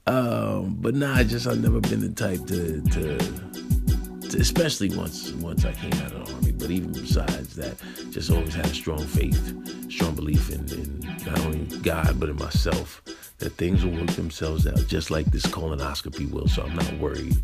Um, 0.08 0.76
but 0.80 0.96
nah, 0.96 1.14
I 1.14 1.22
just 1.22 1.46
I've 1.46 1.62
never 1.62 1.80
been 1.80 2.00
the 2.00 2.08
type 2.08 2.44
to, 2.48 2.80
to, 2.80 4.28
to 4.28 4.38
especially 4.38 4.90
once 4.96 5.30
once 5.34 5.64
I 5.64 5.72
came 5.72 5.92
out 6.02 6.12
of 6.12 6.26
the 6.26 6.34
army. 6.34 6.50
But 6.50 6.72
even 6.72 6.90
besides 6.90 7.54
that, 7.54 7.76
just 8.10 8.28
always 8.28 8.54
had 8.54 8.66
a 8.66 8.74
strong 8.74 9.06
faith, 9.06 9.88
strong 9.88 10.16
belief 10.16 10.50
in, 10.50 10.68
in 10.72 10.98
not 11.24 11.38
only 11.46 11.64
God 11.78 12.18
but 12.18 12.28
in 12.28 12.36
myself 12.36 13.02
that 13.38 13.50
things 13.50 13.84
will 13.84 13.92
work 13.92 14.10
themselves 14.10 14.66
out, 14.66 14.84
just 14.88 15.12
like 15.12 15.26
this 15.26 15.46
colonoscopy 15.46 16.28
will. 16.28 16.48
So 16.48 16.64
I'm 16.64 16.74
not 16.74 16.92
worried. 16.98 17.36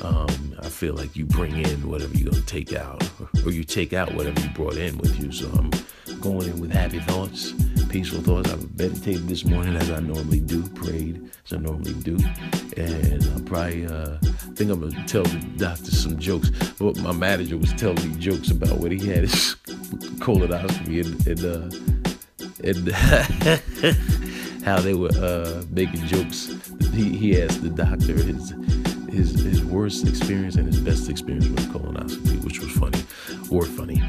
Um, 0.00 0.56
I 0.60 0.68
feel 0.68 0.94
like 0.94 1.14
you 1.16 1.26
bring 1.26 1.58
in 1.58 1.88
whatever 1.88 2.16
you're 2.16 2.30
gonna 2.30 2.42
take 2.44 2.72
out, 2.72 3.08
or 3.44 3.52
you 3.52 3.64
take 3.64 3.92
out 3.92 4.14
whatever 4.14 4.40
you 4.40 4.48
brought 4.50 4.76
in 4.76 4.96
with 4.98 5.22
you. 5.22 5.30
So 5.30 5.48
I'm 5.50 5.70
going 6.20 6.48
in 6.48 6.60
with 6.60 6.72
happy 6.72 7.00
thoughts, 7.00 7.52
peaceful 7.88 8.20
thoughts. 8.22 8.50
I've 8.50 8.78
meditated 8.78 9.28
this 9.28 9.44
morning 9.44 9.76
as 9.76 9.90
I 9.90 10.00
normally 10.00 10.40
do, 10.40 10.62
prayed 10.68 11.30
as 11.44 11.52
I 11.52 11.56
normally 11.58 11.94
do, 11.94 12.16
and 12.76 13.22
I 13.22 13.40
probably 13.44 13.86
uh, 13.86 14.16
think 14.54 14.70
I'm 14.70 14.80
gonna 14.80 15.06
tell 15.06 15.24
the 15.24 15.38
doctor 15.56 15.90
some 15.90 16.18
jokes. 16.18 16.50
Well, 16.80 16.94
my 16.94 17.12
manager 17.12 17.58
was 17.58 17.72
telling 17.74 18.10
me 18.10 18.18
jokes 18.18 18.50
about 18.50 18.78
what 18.78 18.92
he 18.92 19.06
had 19.06 19.18
his 19.28 19.56
colonoscopy 20.18 21.04
and, 21.04 21.26
and, 21.26 21.44
uh, 21.44 21.68
and 22.64 22.88
how 24.64 24.80
they 24.80 24.94
were 24.94 25.10
uh, 25.20 25.62
making 25.70 26.06
jokes. 26.06 26.54
He, 26.92 27.16
he 27.16 27.42
asked 27.42 27.62
the 27.62 27.70
doctor 27.70 28.14
his 28.14 28.54
his 29.10 29.40
his 29.42 29.64
worst 29.64 30.06
experience 30.06 30.56
and 30.56 30.66
his 30.66 30.80
best 30.80 31.08
experience 31.10 31.48
with 31.48 31.68
colonoscopy, 31.72 32.42
which 32.44 32.60
was 32.60 32.70
funny, 32.72 33.02
or 33.50 33.64
funny. 33.64 34.02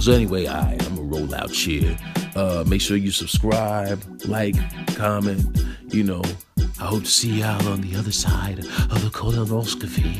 So 0.00 0.12
anyway, 0.12 0.46
I, 0.46 0.72
I'm 0.72 0.96
gonna 0.96 1.02
roll 1.02 1.34
out 1.34 1.50
here. 1.50 1.96
Uh, 2.34 2.64
make 2.66 2.80
sure 2.80 2.96
you 2.96 3.10
subscribe, 3.10 4.02
like, 4.26 4.56
comment. 4.96 5.44
You 5.88 6.04
know, 6.04 6.22
I 6.80 6.84
hope 6.84 7.04
to 7.04 7.10
see 7.10 7.40
y'all 7.40 7.68
on 7.68 7.80
the 7.80 7.96
other 7.96 8.12
side 8.12 8.58
of 8.58 9.02
the 9.02 9.10
colonoscopy. 9.10 10.16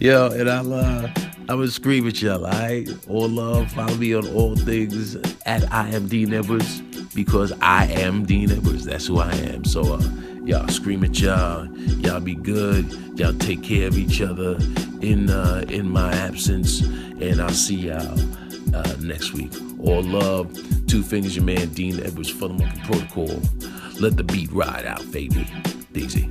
Yo, 0.00 0.30
and 0.30 0.48
I'll 0.48 0.72
uh, 0.72 1.10
I 1.48 1.54
will 1.54 1.68
scream 1.68 2.06
at 2.06 2.22
y'all. 2.22 2.46
All 2.46 2.52
right, 2.52 2.88
all 3.08 3.28
love. 3.28 3.72
Follow 3.72 3.94
me 3.96 4.14
on 4.14 4.26
all 4.28 4.54
things 4.56 5.16
at 5.46 5.62
IMD 5.62 6.32
Edwards 6.32 6.82
because 7.18 7.52
I 7.60 7.86
am 7.86 8.24
Dean 8.24 8.48
Edwards. 8.48 8.84
That's 8.84 9.08
who 9.08 9.18
I 9.18 9.32
am. 9.32 9.64
So 9.64 9.94
uh, 9.94 10.08
y'all 10.44 10.68
scream 10.68 11.02
at 11.02 11.18
y'all. 11.18 11.66
Y'all 11.76 12.20
be 12.20 12.36
good. 12.36 12.86
Y'all 13.18 13.34
take 13.34 13.60
care 13.60 13.88
of 13.88 13.98
each 13.98 14.22
other 14.22 14.56
in 15.00 15.28
uh, 15.28 15.64
in 15.68 15.90
my 15.90 16.12
absence, 16.12 16.80
and 16.80 17.42
I'll 17.42 17.48
see 17.48 17.74
y'all 17.88 18.20
uh, 18.72 18.94
next 19.00 19.32
week. 19.32 19.52
All 19.80 20.02
love. 20.02 20.56
Two 20.86 21.02
fingers, 21.02 21.34
your 21.34 21.44
man 21.44 21.68
Dean 21.70 21.98
Edwards 21.98 22.32
FuthaMuckin' 22.32 22.84
Protocol. 22.84 23.42
Let 24.00 24.16
the 24.16 24.22
beat 24.22 24.52
ride 24.52 24.86
out, 24.86 25.10
baby. 25.10 25.44
Daisy. 25.92 26.30